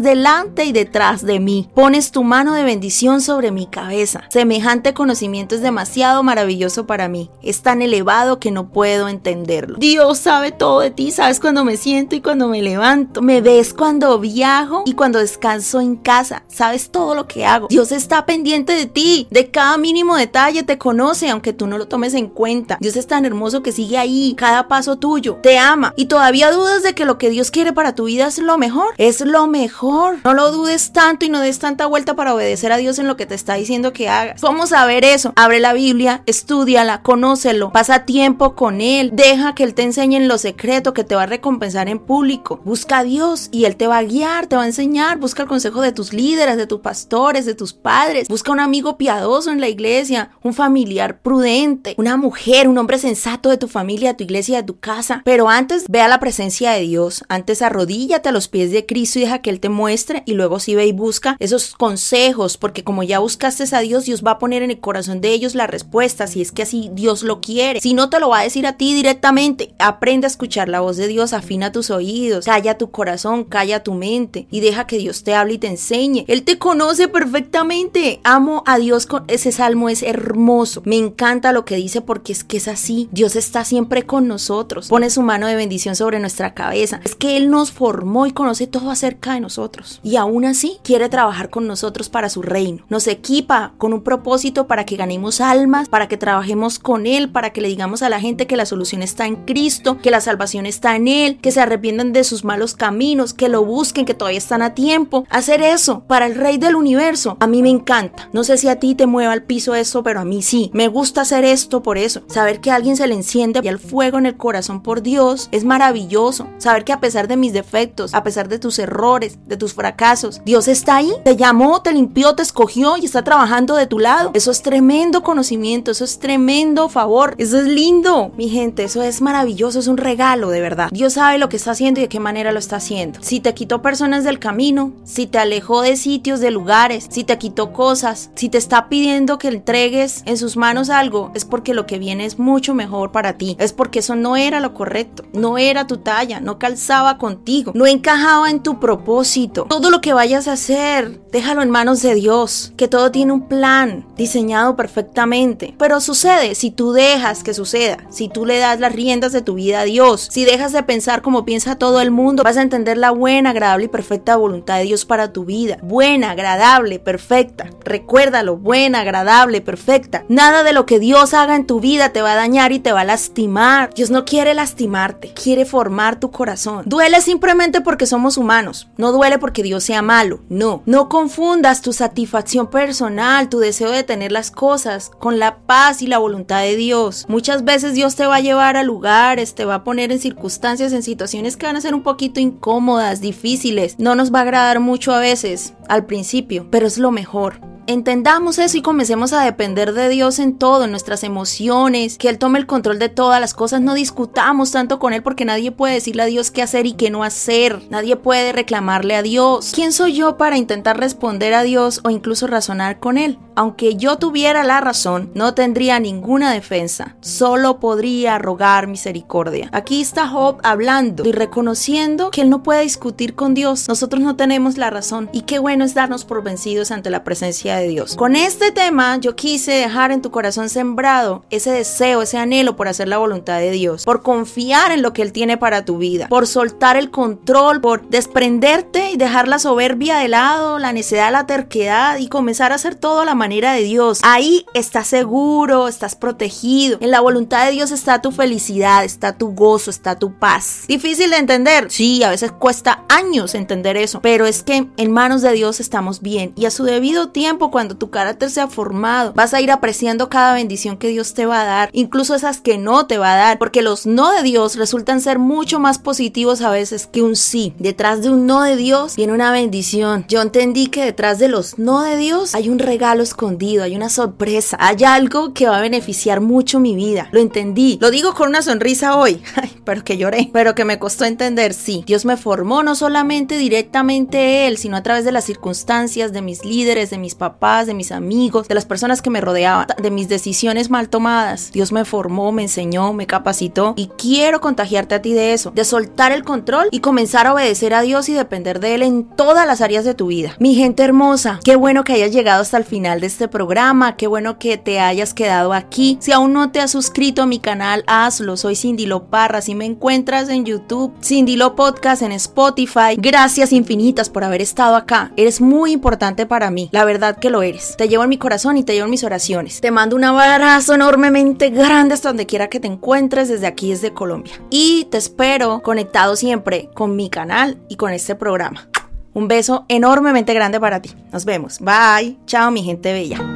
delante 0.00 0.64
y 0.64 0.72
detrás 0.72 1.22
de 1.22 1.40
mí. 1.40 1.68
Pones 1.74 2.10
tu 2.10 2.24
mano 2.24 2.54
de 2.54 2.62
bendición 2.62 3.20
sobre 3.20 3.50
mi 3.50 3.66
cabeza. 3.66 4.22
Semejante 4.30 4.94
conocimiento 4.94 5.54
es 5.54 5.60
demasiado 5.60 6.22
maravilloso 6.22 6.86
para 6.86 7.08
mí. 7.08 7.30
Es 7.42 7.60
tan 7.60 7.82
elevado 7.82 8.40
que 8.40 8.50
no 8.50 8.70
puedo 8.70 9.08
entenderlo. 9.08 9.76
Dios 9.78 10.16
sabe 10.16 10.52
todo 10.52 10.80
de 10.80 10.90
ti. 10.90 11.10
Sabes 11.10 11.38
cuando 11.38 11.62
me 11.62 11.76
siento 11.76 12.05
y 12.14 12.20
cuando 12.20 12.48
me 12.48 12.62
levanto. 12.62 13.22
Me 13.22 13.40
ves 13.40 13.74
cuando 13.74 14.18
viajo 14.18 14.84
y 14.86 14.92
cuando 14.92 15.18
descanso 15.18 15.80
en 15.80 15.96
casa. 15.96 16.44
Sabes 16.48 16.90
todo 16.90 17.14
lo 17.14 17.26
que 17.26 17.46
hago. 17.46 17.68
Dios 17.68 17.90
está 17.90 18.26
pendiente 18.26 18.74
de 18.74 18.86
ti. 18.86 19.26
De 19.30 19.50
cada 19.50 19.76
mínimo 19.78 20.16
detalle 20.16 20.62
te 20.62 20.78
conoce 20.78 21.30
aunque 21.30 21.52
tú 21.52 21.66
no 21.66 21.78
lo 21.78 21.88
tomes 21.88 22.14
en 22.14 22.28
cuenta. 22.28 22.78
Dios 22.80 22.96
es 22.96 23.06
tan 23.06 23.24
hermoso 23.24 23.62
que 23.62 23.72
sigue 23.72 23.98
ahí, 23.98 24.34
cada 24.36 24.68
paso 24.68 24.96
tuyo, 24.96 25.38
te 25.42 25.58
ama 25.58 25.94
y 25.96 26.06
todavía 26.06 26.50
dudas 26.50 26.82
de 26.82 26.94
que 26.94 27.04
lo 27.04 27.18
que 27.18 27.30
Dios 27.30 27.50
quiere 27.50 27.72
para 27.72 27.94
tu 27.94 28.04
vida 28.04 28.26
es 28.26 28.38
lo 28.38 28.58
mejor, 28.58 28.94
es 28.98 29.20
lo 29.20 29.46
mejor. 29.46 30.18
No 30.24 30.34
lo 30.34 30.52
dudes 30.52 30.92
tanto 30.92 31.24
y 31.24 31.28
no 31.28 31.40
des 31.40 31.58
tanta 31.58 31.86
vuelta 31.86 32.14
para 32.14 32.34
obedecer 32.34 32.72
a 32.72 32.76
Dios 32.76 32.98
en 32.98 33.06
lo 33.06 33.16
que 33.16 33.26
te 33.26 33.34
está 33.34 33.54
diciendo 33.54 33.92
que 33.92 34.08
hagas. 34.08 34.40
Vamos 34.40 34.72
a 34.72 34.86
ver 34.86 35.04
eso. 35.04 35.32
Abre 35.36 35.60
la 35.60 35.72
Biblia, 35.72 36.22
estudiala, 36.26 37.02
conócelo, 37.02 37.72
pasa 37.72 38.04
tiempo 38.04 38.54
con 38.54 38.80
Él, 38.80 39.10
deja 39.14 39.54
que 39.54 39.64
Él 39.64 39.74
te 39.74 39.82
enseñe 39.82 40.16
en 40.16 40.28
lo 40.28 40.38
secreto 40.38 40.94
que 40.94 41.04
te 41.04 41.14
va 41.14 41.24
a 41.24 41.26
recompensar 41.26 41.88
en 41.88 41.95
público. 42.00 42.60
Busca 42.64 42.98
a 42.98 43.04
Dios 43.04 43.48
y 43.50 43.64
Él 43.64 43.76
te 43.76 43.86
va 43.86 43.98
a 43.98 44.02
guiar, 44.04 44.46
te 44.46 44.56
va 44.56 44.62
a 44.62 44.66
enseñar. 44.66 45.18
Busca 45.18 45.42
el 45.42 45.48
consejo 45.48 45.80
de 45.80 45.92
tus 45.92 46.12
líderes, 46.12 46.56
de 46.56 46.66
tus 46.66 46.80
pastores, 46.80 47.46
de 47.46 47.54
tus 47.54 47.72
padres. 47.72 48.28
Busca 48.28 48.52
un 48.52 48.60
amigo 48.60 48.96
piadoso 48.96 49.50
en 49.50 49.60
la 49.60 49.68
iglesia, 49.68 50.30
un 50.42 50.54
familiar 50.54 51.20
prudente, 51.20 51.94
una 51.98 52.16
mujer, 52.16 52.68
un 52.68 52.78
hombre 52.78 52.98
sensato 52.98 53.50
de 53.50 53.56
tu 53.56 53.68
familia, 53.68 54.10
de 54.10 54.18
tu 54.18 54.24
iglesia, 54.24 54.58
de 54.58 54.62
tu 54.62 54.78
casa. 54.78 55.22
Pero 55.24 55.48
antes 55.48 55.86
ve 55.88 56.00
a 56.00 56.08
la 56.08 56.20
presencia 56.20 56.70
de 56.72 56.80
Dios. 56.80 57.24
Antes 57.28 57.62
arrodíllate 57.62 58.28
a 58.28 58.32
los 58.32 58.48
pies 58.48 58.70
de 58.70 58.86
Cristo 58.86 59.18
y 59.18 59.22
deja 59.22 59.40
que 59.40 59.50
Él 59.50 59.60
te 59.60 59.68
muestre. 59.68 60.22
Y 60.24 60.34
luego 60.34 60.60
sí 60.60 60.74
ve 60.74 60.86
y 60.86 60.92
busca 60.92 61.36
esos 61.40 61.74
consejos, 61.74 62.56
porque 62.56 62.84
como 62.84 63.02
ya 63.02 63.18
buscaste 63.18 63.56
a 63.72 63.80
Dios, 63.80 64.04
Dios 64.04 64.22
va 64.24 64.32
a 64.32 64.38
poner 64.38 64.62
en 64.62 64.70
el 64.70 64.80
corazón 64.80 65.20
de 65.20 65.30
ellos 65.30 65.54
la 65.54 65.66
respuesta, 65.66 66.26
si 66.26 66.42
es 66.42 66.52
que 66.52 66.62
así 66.62 66.90
Dios 66.92 67.22
lo 67.22 67.40
quiere. 67.40 67.80
Si 67.80 67.94
no 67.94 68.10
te 68.10 68.20
lo 68.20 68.28
va 68.28 68.40
a 68.40 68.44
decir 68.44 68.66
a 68.66 68.76
ti 68.76 68.94
directamente, 68.94 69.74
aprende 69.78 70.26
a 70.26 70.28
escuchar 70.28 70.68
la 70.68 70.80
voz 70.80 70.96
de 70.96 71.08
Dios, 71.08 71.32
afina 71.32 71.72
tus 71.72 71.85
oídos, 71.90 72.44
calla 72.44 72.78
tu 72.78 72.90
corazón, 72.90 73.44
calla 73.44 73.82
tu 73.82 73.94
mente 73.94 74.46
y 74.50 74.60
deja 74.60 74.86
que 74.86 74.98
Dios 74.98 75.24
te 75.24 75.34
hable 75.34 75.54
y 75.54 75.58
te 75.58 75.68
enseñe. 75.68 76.24
Él 76.28 76.42
te 76.42 76.58
conoce 76.58 77.08
perfectamente. 77.08 78.20
Amo 78.24 78.62
a 78.66 78.78
Dios 78.78 79.06
con 79.06 79.24
ese 79.28 79.52
salmo 79.52 79.88
es 79.88 80.02
hermoso. 80.02 80.82
Me 80.84 80.96
encanta 80.96 81.52
lo 81.52 81.64
que 81.64 81.76
dice 81.76 82.00
porque 82.00 82.32
es 82.32 82.44
que 82.44 82.58
es 82.58 82.68
así. 82.68 83.08
Dios 83.12 83.36
está 83.36 83.64
siempre 83.64 84.04
con 84.04 84.28
nosotros. 84.28 84.88
Pone 84.88 85.10
su 85.10 85.22
mano 85.22 85.46
de 85.46 85.56
bendición 85.56 85.96
sobre 85.96 86.20
nuestra 86.20 86.54
cabeza. 86.54 87.00
Es 87.04 87.14
que 87.14 87.36
Él 87.36 87.50
nos 87.50 87.72
formó 87.72 88.26
y 88.26 88.32
conoce 88.32 88.66
todo 88.66 88.90
acerca 88.90 89.34
de 89.34 89.40
nosotros. 89.40 90.00
Y 90.02 90.16
aún 90.16 90.44
así 90.44 90.78
quiere 90.82 91.08
trabajar 91.08 91.50
con 91.50 91.66
nosotros 91.66 92.08
para 92.08 92.28
su 92.28 92.42
reino. 92.42 92.84
Nos 92.88 93.06
equipa 93.06 93.74
con 93.78 93.92
un 93.92 94.02
propósito 94.02 94.66
para 94.66 94.84
que 94.86 94.96
ganemos 94.96 95.40
almas, 95.40 95.88
para 95.88 96.08
que 96.08 96.16
trabajemos 96.16 96.78
con 96.78 97.06
Él, 97.06 97.30
para 97.30 97.50
que 97.50 97.60
le 97.60 97.68
digamos 97.68 98.02
a 98.02 98.08
la 98.08 98.20
gente 98.20 98.46
que 98.46 98.56
la 98.56 98.66
solución 98.66 99.02
está 99.02 99.26
en 99.26 99.36
Cristo, 99.44 99.98
que 99.98 100.10
la 100.10 100.20
salvación 100.20 100.66
está 100.66 100.96
en 100.96 101.08
Él, 101.08 101.38
que 101.40 101.52
se 101.52 101.60
arrepientan 101.76 102.14
de 102.14 102.24
sus 102.24 102.42
malos 102.42 102.74
caminos, 102.74 103.34
que 103.34 103.50
lo 103.50 103.62
busquen, 103.62 104.06
que 104.06 104.14
todavía 104.14 104.38
están 104.38 104.62
a 104.62 104.74
tiempo. 104.74 105.26
Hacer 105.28 105.60
eso 105.60 106.04
para 106.06 106.26
el 106.26 106.34
Rey 106.34 106.56
del 106.56 106.74
Universo, 106.74 107.36
a 107.38 107.46
mí 107.46 107.62
me 107.62 107.68
encanta. 107.68 108.30
No 108.32 108.44
sé 108.44 108.56
si 108.56 108.68
a 108.68 108.76
ti 108.76 108.94
te 108.94 109.06
mueva 109.06 109.32
al 109.32 109.42
piso 109.42 109.74
eso, 109.74 110.02
pero 110.02 110.20
a 110.20 110.24
mí 110.24 110.42
sí. 110.42 110.70
Me 110.72 110.88
gusta 110.88 111.20
hacer 111.20 111.44
esto 111.44 111.82
por 111.82 111.98
eso. 111.98 112.22
Saber 112.28 112.60
que 112.60 112.70
a 112.70 112.76
alguien 112.76 112.96
se 112.96 113.06
le 113.06 113.14
enciende 113.14 113.60
y 113.62 113.68
el 113.68 113.78
fuego 113.78 114.16
en 114.16 114.24
el 114.24 114.38
corazón 114.38 114.82
por 114.82 115.02
Dios 115.02 115.48
es 115.52 115.64
maravilloso. 115.64 116.46
Saber 116.58 116.84
que 116.84 116.92
a 116.92 117.00
pesar 117.00 117.28
de 117.28 117.36
mis 117.36 117.52
defectos, 117.52 118.14
a 118.14 118.22
pesar 118.22 118.48
de 118.48 118.58
tus 118.58 118.78
errores, 118.78 119.38
de 119.46 119.58
tus 119.58 119.74
fracasos, 119.74 120.40
Dios 120.46 120.68
está 120.68 120.96
ahí, 120.96 121.12
te 121.24 121.36
llamó, 121.36 121.82
te 121.82 121.92
limpió, 121.92 122.34
te 122.34 122.42
escogió 122.42 122.96
y 122.96 123.04
está 123.04 123.22
trabajando 123.22 123.76
de 123.76 123.86
tu 123.86 123.98
lado. 123.98 124.30
Eso 124.32 124.50
es 124.50 124.62
tremendo 124.62 125.22
conocimiento, 125.22 125.90
eso 125.90 126.04
es 126.04 126.18
tremendo 126.18 126.88
favor, 126.88 127.34
eso 127.36 127.58
es 127.58 127.66
lindo, 127.66 128.32
mi 128.36 128.48
gente, 128.48 128.84
eso 128.84 129.02
es 129.02 129.20
maravilloso, 129.20 129.78
es 129.78 129.88
un 129.88 129.98
regalo 129.98 130.50
de 130.50 130.60
verdad. 130.60 130.88
Dios 130.90 131.14
sabe 131.14 131.38
lo 131.38 131.48
que 131.48 131.55
está 131.56 131.72
haciendo 131.72 132.00
y 132.00 132.04
de 132.04 132.08
qué 132.08 132.20
manera 132.20 132.52
lo 132.52 132.58
está 132.58 132.76
haciendo. 132.76 133.20
Si 133.22 133.40
te 133.40 133.54
quitó 133.54 133.82
personas 133.82 134.24
del 134.24 134.38
camino, 134.38 134.92
si 135.04 135.26
te 135.26 135.38
alejó 135.38 135.82
de 135.82 135.96
sitios, 135.96 136.40
de 136.40 136.50
lugares, 136.50 137.06
si 137.10 137.24
te 137.24 137.38
quitó 137.38 137.72
cosas, 137.72 138.30
si 138.34 138.48
te 138.48 138.58
está 138.58 138.88
pidiendo 138.88 139.38
que 139.38 139.48
entregues 139.48 140.22
en 140.26 140.36
sus 140.36 140.56
manos 140.56 140.90
algo, 140.90 141.30
es 141.34 141.44
porque 141.44 141.74
lo 141.74 141.86
que 141.86 141.98
viene 141.98 142.24
es 142.24 142.38
mucho 142.38 142.74
mejor 142.74 143.12
para 143.12 143.38
ti. 143.38 143.56
Es 143.58 143.72
porque 143.72 144.00
eso 144.00 144.14
no 144.16 144.36
era 144.36 144.60
lo 144.60 144.74
correcto, 144.74 145.24
no 145.32 145.58
era 145.58 145.86
tu 145.86 145.98
talla, 145.98 146.40
no 146.40 146.58
calzaba 146.58 147.18
contigo, 147.18 147.72
no 147.74 147.86
encajaba 147.86 148.50
en 148.50 148.62
tu 148.62 148.78
propósito. 148.78 149.66
Todo 149.68 149.90
lo 149.90 150.00
que 150.00 150.12
vayas 150.12 150.48
a 150.48 150.52
hacer, 150.52 151.20
déjalo 151.32 151.62
en 151.62 151.70
manos 151.70 152.02
de 152.02 152.14
Dios, 152.14 152.72
que 152.76 152.88
todo 152.88 153.10
tiene 153.10 153.32
un 153.32 153.48
plan 153.48 154.06
diseñado 154.16 154.76
perfectamente. 154.76 155.74
Pero 155.78 156.00
sucede 156.00 156.54
si 156.54 156.70
tú 156.70 156.92
dejas 156.92 157.42
que 157.42 157.54
suceda, 157.54 157.98
si 158.10 158.28
tú 158.28 158.44
le 158.44 158.58
das 158.58 158.80
las 158.80 158.92
riendas 158.92 159.32
de 159.32 159.42
tu 159.42 159.54
vida 159.54 159.80
a 159.80 159.84
Dios, 159.84 160.28
si 160.30 160.44
dejas 160.44 160.72
de 160.72 160.82
pensar 160.82 161.22
como 161.22 161.45
piensa 161.46 161.78
todo 161.78 162.02
el 162.02 162.10
mundo, 162.10 162.42
vas 162.42 162.58
a 162.58 162.62
entender 162.62 162.98
la 162.98 163.12
buena, 163.12 163.50
agradable 163.50 163.86
y 163.86 163.88
perfecta 163.88 164.36
voluntad 164.36 164.76
de 164.76 164.84
Dios 164.84 165.06
para 165.06 165.32
tu 165.32 165.44
vida. 165.44 165.78
Buena, 165.80 166.32
agradable, 166.32 166.98
perfecta. 166.98 167.70
Recuérdalo, 167.84 168.58
buena, 168.58 169.00
agradable, 169.00 169.62
perfecta. 169.62 170.24
Nada 170.28 170.64
de 170.64 170.72
lo 170.72 170.84
que 170.84 170.98
Dios 170.98 171.32
haga 171.32 171.56
en 171.56 171.66
tu 171.66 171.80
vida 171.80 172.10
te 172.10 172.20
va 172.20 172.32
a 172.32 172.36
dañar 172.36 172.72
y 172.72 172.80
te 172.80 172.92
va 172.92 173.02
a 173.02 173.04
lastimar. 173.04 173.94
Dios 173.94 174.10
no 174.10 174.24
quiere 174.24 174.54
lastimarte, 174.54 175.32
quiere 175.32 175.64
formar 175.64 176.18
tu 176.18 176.30
corazón. 176.30 176.82
Duele 176.84 177.20
simplemente 177.20 177.80
porque 177.80 178.06
somos 178.06 178.36
humanos, 178.36 178.88
no 178.96 179.12
duele 179.12 179.38
porque 179.38 179.62
Dios 179.62 179.84
sea 179.84 180.02
malo. 180.02 180.40
No, 180.48 180.82
no 180.84 181.08
confundas 181.08 181.80
tu 181.80 181.92
satisfacción 181.92 182.68
personal, 182.68 183.48
tu 183.48 183.60
deseo 183.60 183.92
de 183.92 184.02
tener 184.02 184.32
las 184.32 184.50
cosas 184.50 185.10
con 185.20 185.38
la 185.38 185.58
paz 185.58 186.02
y 186.02 186.08
la 186.08 186.18
voluntad 186.18 186.62
de 186.62 186.74
Dios. 186.74 187.24
Muchas 187.28 187.64
veces 187.64 187.94
Dios 187.94 188.16
te 188.16 188.26
va 188.26 188.36
a 188.36 188.40
llevar 188.40 188.76
a 188.76 188.82
lugares, 188.82 189.54
te 189.54 189.64
va 189.64 189.76
a 189.76 189.84
poner 189.84 190.10
en 190.10 190.18
circunstancias, 190.18 190.92
en 190.92 191.04
situaciones 191.04 191.35
que 191.56 191.66
van 191.66 191.76
a 191.76 191.80
ser 191.80 191.94
un 191.94 192.02
poquito 192.02 192.40
incómodas, 192.40 193.20
difíciles. 193.20 193.98
No 193.98 194.14
nos 194.14 194.32
va 194.32 194.40
a 194.40 194.42
agradar 194.42 194.80
mucho 194.80 195.12
a 195.12 195.18
veces 195.18 195.74
al 195.88 196.06
principio, 196.06 196.68
pero 196.70 196.86
es 196.86 196.98
lo 196.98 197.10
mejor. 197.10 197.60
Entendamos 197.88 198.58
eso 198.58 198.76
y 198.76 198.82
comencemos 198.82 199.32
a 199.32 199.44
depender 199.44 199.92
de 199.92 200.08
Dios 200.08 200.40
en 200.40 200.58
todo, 200.58 200.84
en 200.84 200.90
nuestras 200.90 201.22
emociones, 201.22 202.18
que 202.18 202.28
Él 202.28 202.36
tome 202.36 202.58
el 202.58 202.66
control 202.66 202.98
de 202.98 203.08
todas 203.08 203.40
las 203.40 203.54
cosas. 203.54 203.80
No 203.80 203.94
discutamos 203.94 204.72
tanto 204.72 204.98
con 204.98 205.12
Él 205.12 205.22
porque 205.22 205.44
nadie 205.44 205.70
puede 205.70 205.94
decirle 205.94 206.24
a 206.24 206.26
Dios 206.26 206.50
qué 206.50 206.62
hacer 206.62 206.86
y 206.86 206.94
qué 206.94 207.10
no 207.10 207.22
hacer. 207.22 207.82
Nadie 207.88 208.16
puede 208.16 208.50
reclamarle 208.52 209.14
a 209.14 209.22
Dios. 209.22 209.70
¿Quién 209.72 209.92
soy 209.92 210.14
yo 210.14 210.36
para 210.36 210.56
intentar 210.56 210.98
responder 210.98 211.54
a 211.54 211.62
Dios 211.62 212.00
o 212.02 212.10
incluso 212.10 212.48
razonar 212.48 212.98
con 212.98 213.18
Él? 213.18 213.38
Aunque 213.54 213.94
yo 213.94 214.18
tuviera 214.18 214.64
la 214.64 214.80
razón, 214.80 215.30
no 215.34 215.54
tendría 215.54 216.00
ninguna 216.00 216.52
defensa. 216.52 217.16
Solo 217.20 217.78
podría 217.78 218.38
rogar 218.38 218.88
misericordia. 218.88 219.70
Aquí 219.72 220.02
está 220.02 220.26
Job 220.28 220.58
hablando 220.64 221.24
y 221.24 221.32
reconociendo 221.32 222.32
que 222.32 222.42
Él 222.42 222.50
no 222.50 222.64
puede 222.64 222.82
discutir 222.82 223.34
con 223.36 223.54
Dios. 223.54 223.88
Nosotros 223.88 224.22
no 224.22 224.34
tenemos 224.34 224.76
la 224.76 224.90
razón. 224.90 225.30
Y 225.32 225.42
qué 225.42 225.60
bueno 225.60 225.84
es 225.84 225.94
darnos 225.94 226.24
por 226.24 226.42
vencidos 226.42 226.90
ante 226.90 227.10
la 227.10 227.22
presencia 227.22 227.75
de 227.75 227.75
Dios. 227.82 228.16
Con 228.16 228.36
este 228.36 228.72
tema 228.72 229.16
yo 229.18 229.36
quise 229.36 229.72
dejar 229.72 230.12
en 230.12 230.22
tu 230.22 230.30
corazón 230.30 230.68
sembrado 230.68 231.44
ese 231.50 231.70
deseo, 231.70 232.22
ese 232.22 232.38
anhelo 232.38 232.76
por 232.76 232.88
hacer 232.88 233.08
la 233.08 233.18
voluntad 233.18 233.58
de 233.58 233.70
Dios, 233.70 234.04
por 234.04 234.22
confiar 234.22 234.92
en 234.92 235.02
lo 235.02 235.12
que 235.12 235.22
Él 235.22 235.32
tiene 235.32 235.56
para 235.56 235.84
tu 235.84 235.98
vida, 235.98 236.28
por 236.28 236.46
soltar 236.46 236.96
el 236.96 237.10
control, 237.10 237.80
por 237.80 238.08
desprenderte 238.08 239.10
y 239.10 239.16
dejar 239.16 239.48
la 239.48 239.58
soberbia 239.58 240.18
de 240.18 240.28
lado, 240.28 240.78
la 240.78 240.92
necedad, 240.92 241.32
la 241.32 241.46
terquedad 241.46 242.18
y 242.18 242.28
comenzar 242.28 242.72
a 242.72 242.76
hacer 242.76 242.94
todo 242.94 243.20
a 243.20 243.24
la 243.24 243.34
manera 243.34 243.72
de 243.72 243.82
Dios. 243.82 244.20
Ahí 244.22 244.66
estás 244.74 245.06
seguro, 245.06 245.88
estás 245.88 246.16
protegido. 246.16 246.98
En 247.00 247.10
la 247.10 247.20
voluntad 247.20 247.66
de 247.66 247.72
Dios 247.72 247.90
está 247.90 248.22
tu 248.22 248.32
felicidad, 248.32 249.04
está 249.04 249.36
tu 249.36 249.54
gozo, 249.54 249.90
está 249.90 250.18
tu 250.18 250.38
paz. 250.38 250.84
Difícil 250.88 251.30
de 251.30 251.36
entender, 251.36 251.90
sí, 251.90 252.22
a 252.22 252.30
veces 252.30 252.52
cuesta 252.52 253.04
años 253.08 253.54
entender 253.54 253.96
eso, 253.96 254.20
pero 254.20 254.46
es 254.46 254.62
que 254.62 254.88
en 254.96 255.10
manos 255.12 255.42
de 255.42 255.52
Dios 255.52 255.80
estamos 255.80 256.20
bien 256.20 256.52
y 256.56 256.66
a 256.66 256.70
su 256.70 256.84
debido 256.84 257.28
tiempo 257.28 257.65
cuando 257.70 257.96
tu 257.96 258.10
carácter 258.10 258.50
sea 258.50 258.68
formado, 258.68 259.32
vas 259.34 259.54
a 259.54 259.60
ir 259.60 259.70
apreciando 259.70 260.28
cada 260.28 260.54
bendición 260.54 260.96
que 260.96 261.08
Dios 261.08 261.34
te 261.34 261.46
va 261.46 261.62
a 261.62 261.64
dar, 261.64 261.90
incluso 261.92 262.34
esas 262.34 262.60
que 262.60 262.78
no 262.78 263.06
te 263.06 263.18
va 263.18 263.34
a 263.34 263.36
dar, 263.36 263.58
porque 263.58 263.82
los 263.82 264.06
no 264.06 264.32
de 264.32 264.42
Dios 264.42 264.76
resultan 264.76 265.20
ser 265.20 265.38
mucho 265.38 265.80
más 265.80 265.98
positivos 265.98 266.62
a 266.62 266.70
veces 266.70 267.06
que 267.06 267.22
un 267.22 267.36
sí. 267.36 267.74
Detrás 267.78 268.22
de 268.22 268.30
un 268.30 268.46
no 268.46 268.62
de 268.62 268.76
Dios 268.76 269.16
viene 269.16 269.32
una 269.32 269.50
bendición. 269.50 270.24
Yo 270.28 270.42
entendí 270.42 270.86
que 270.88 271.04
detrás 271.04 271.38
de 271.38 271.48
los 271.48 271.78
no 271.78 272.02
de 272.02 272.16
Dios 272.16 272.54
hay 272.54 272.68
un 272.68 272.78
regalo 272.78 273.22
escondido, 273.22 273.84
hay 273.84 273.96
una 273.96 274.08
sorpresa, 274.08 274.76
hay 274.80 275.04
algo 275.04 275.52
que 275.52 275.68
va 275.68 275.78
a 275.78 275.82
beneficiar 275.82 276.40
mucho 276.40 276.80
mi 276.80 276.94
vida. 276.94 277.28
Lo 277.32 277.40
entendí. 277.40 277.98
Lo 278.00 278.10
digo 278.10 278.34
con 278.34 278.48
una 278.48 278.62
sonrisa 278.62 279.16
hoy, 279.16 279.42
pero 279.84 280.04
que 280.04 280.16
lloré, 280.16 280.50
pero 280.52 280.74
que 280.74 280.84
me 280.84 280.98
costó 280.98 281.24
entender. 281.24 281.74
Sí, 281.74 282.04
Dios 282.06 282.24
me 282.24 282.36
formó 282.36 282.82
no 282.82 282.94
solamente 282.94 283.58
directamente 283.58 284.66
Él, 284.66 284.78
sino 284.78 284.96
a 284.96 285.02
través 285.02 285.24
de 285.24 285.32
las 285.32 285.44
circunstancias, 285.44 286.32
de 286.32 286.42
mis 286.42 286.64
líderes, 286.64 287.10
de 287.10 287.18
mis 287.18 287.34
papás 287.34 287.55
de 287.56 287.94
mis 287.94 288.12
amigos, 288.12 288.68
de 288.68 288.74
las 288.74 288.84
personas 288.84 289.22
que 289.22 289.30
me 289.30 289.40
rodeaban, 289.40 289.88
de 290.00 290.10
mis 290.10 290.28
decisiones 290.28 290.90
mal 290.90 291.08
tomadas. 291.08 291.72
Dios 291.72 291.90
me 291.90 292.04
formó, 292.04 292.52
me 292.52 292.62
enseñó, 292.62 293.12
me 293.12 293.26
capacitó 293.26 293.94
y 293.96 294.08
quiero 294.18 294.60
contagiarte 294.60 295.16
a 295.16 295.22
ti 295.22 295.32
de 295.32 295.52
eso, 295.52 295.72
de 295.72 295.84
soltar 295.84 296.32
el 296.32 296.44
control 296.44 296.88
y 296.92 297.00
comenzar 297.00 297.46
a 297.46 297.54
obedecer 297.54 297.94
a 297.94 298.02
Dios 298.02 298.28
y 298.28 298.34
depender 298.34 298.78
de 298.78 298.94
Él 298.94 299.02
en 299.02 299.24
todas 299.24 299.66
las 299.66 299.80
áreas 299.80 300.04
de 300.04 300.14
tu 300.14 300.28
vida. 300.28 300.54
Mi 300.60 300.74
gente 300.74 301.02
hermosa, 301.02 301.58
qué 301.64 301.76
bueno 301.76 302.04
que 302.04 302.12
hayas 302.12 302.32
llegado 302.32 302.62
hasta 302.62 302.76
el 302.76 302.84
final 302.84 303.20
de 303.20 303.26
este 303.26 303.48
programa, 303.48 304.16
qué 304.16 304.26
bueno 304.26 304.58
que 304.58 304.76
te 304.78 305.00
hayas 305.00 305.34
quedado 305.34 305.72
aquí. 305.72 306.18
Si 306.20 306.30
aún 306.32 306.52
no 306.52 306.70
te 306.70 306.80
has 306.80 306.92
suscrito 306.92 307.42
a 307.42 307.46
mi 307.46 307.58
canal, 307.58 308.04
hazlo. 308.06 308.56
Soy 308.56 308.76
Cindy 308.76 309.06
Loparra. 309.06 309.60
Si 309.60 309.74
me 309.74 309.86
encuentras 309.86 310.48
en 310.50 310.64
YouTube, 310.64 311.14
Cindy 311.22 311.56
Lo 311.56 311.74
Podcast, 311.74 312.22
en 312.22 312.32
Spotify, 312.32 313.16
gracias 313.16 313.72
infinitas 313.72 314.30
por 314.30 314.44
haber 314.44 314.60
estado 314.60 314.94
acá. 314.94 315.32
Eres 315.36 315.60
muy 315.60 315.92
importante 315.92 316.46
para 316.46 316.70
mí. 316.70 316.88
La 316.92 317.04
verdad 317.04 317.38
lo 317.50 317.62
eres. 317.62 317.96
Te 317.96 318.08
llevo 318.08 318.24
en 318.24 318.28
mi 318.28 318.38
corazón 318.38 318.76
y 318.76 318.84
te 318.84 318.94
llevo 318.94 319.04
en 319.04 319.10
mis 319.10 319.24
oraciones. 319.24 319.80
Te 319.80 319.90
mando 319.90 320.16
un 320.16 320.24
abrazo 320.24 320.94
enormemente 320.94 321.70
grande 321.70 322.14
hasta 322.14 322.28
donde 322.28 322.46
quiera 322.46 322.68
que 322.68 322.80
te 322.80 322.88
encuentres 322.88 323.48
desde 323.48 323.66
aquí, 323.66 323.90
desde 323.90 324.12
Colombia. 324.12 324.54
Y 324.70 325.06
te 325.10 325.18
espero 325.18 325.82
conectado 325.82 326.36
siempre 326.36 326.90
con 326.94 327.16
mi 327.16 327.30
canal 327.30 327.78
y 327.88 327.96
con 327.96 328.12
este 328.12 328.34
programa. 328.34 328.88
Un 329.34 329.48
beso 329.48 329.84
enormemente 329.88 330.54
grande 330.54 330.80
para 330.80 331.02
ti. 331.02 331.12
Nos 331.32 331.44
vemos. 331.44 331.78
Bye. 331.80 332.38
Chao, 332.46 332.70
mi 332.70 332.82
gente 332.82 333.12
bella. 333.12 333.55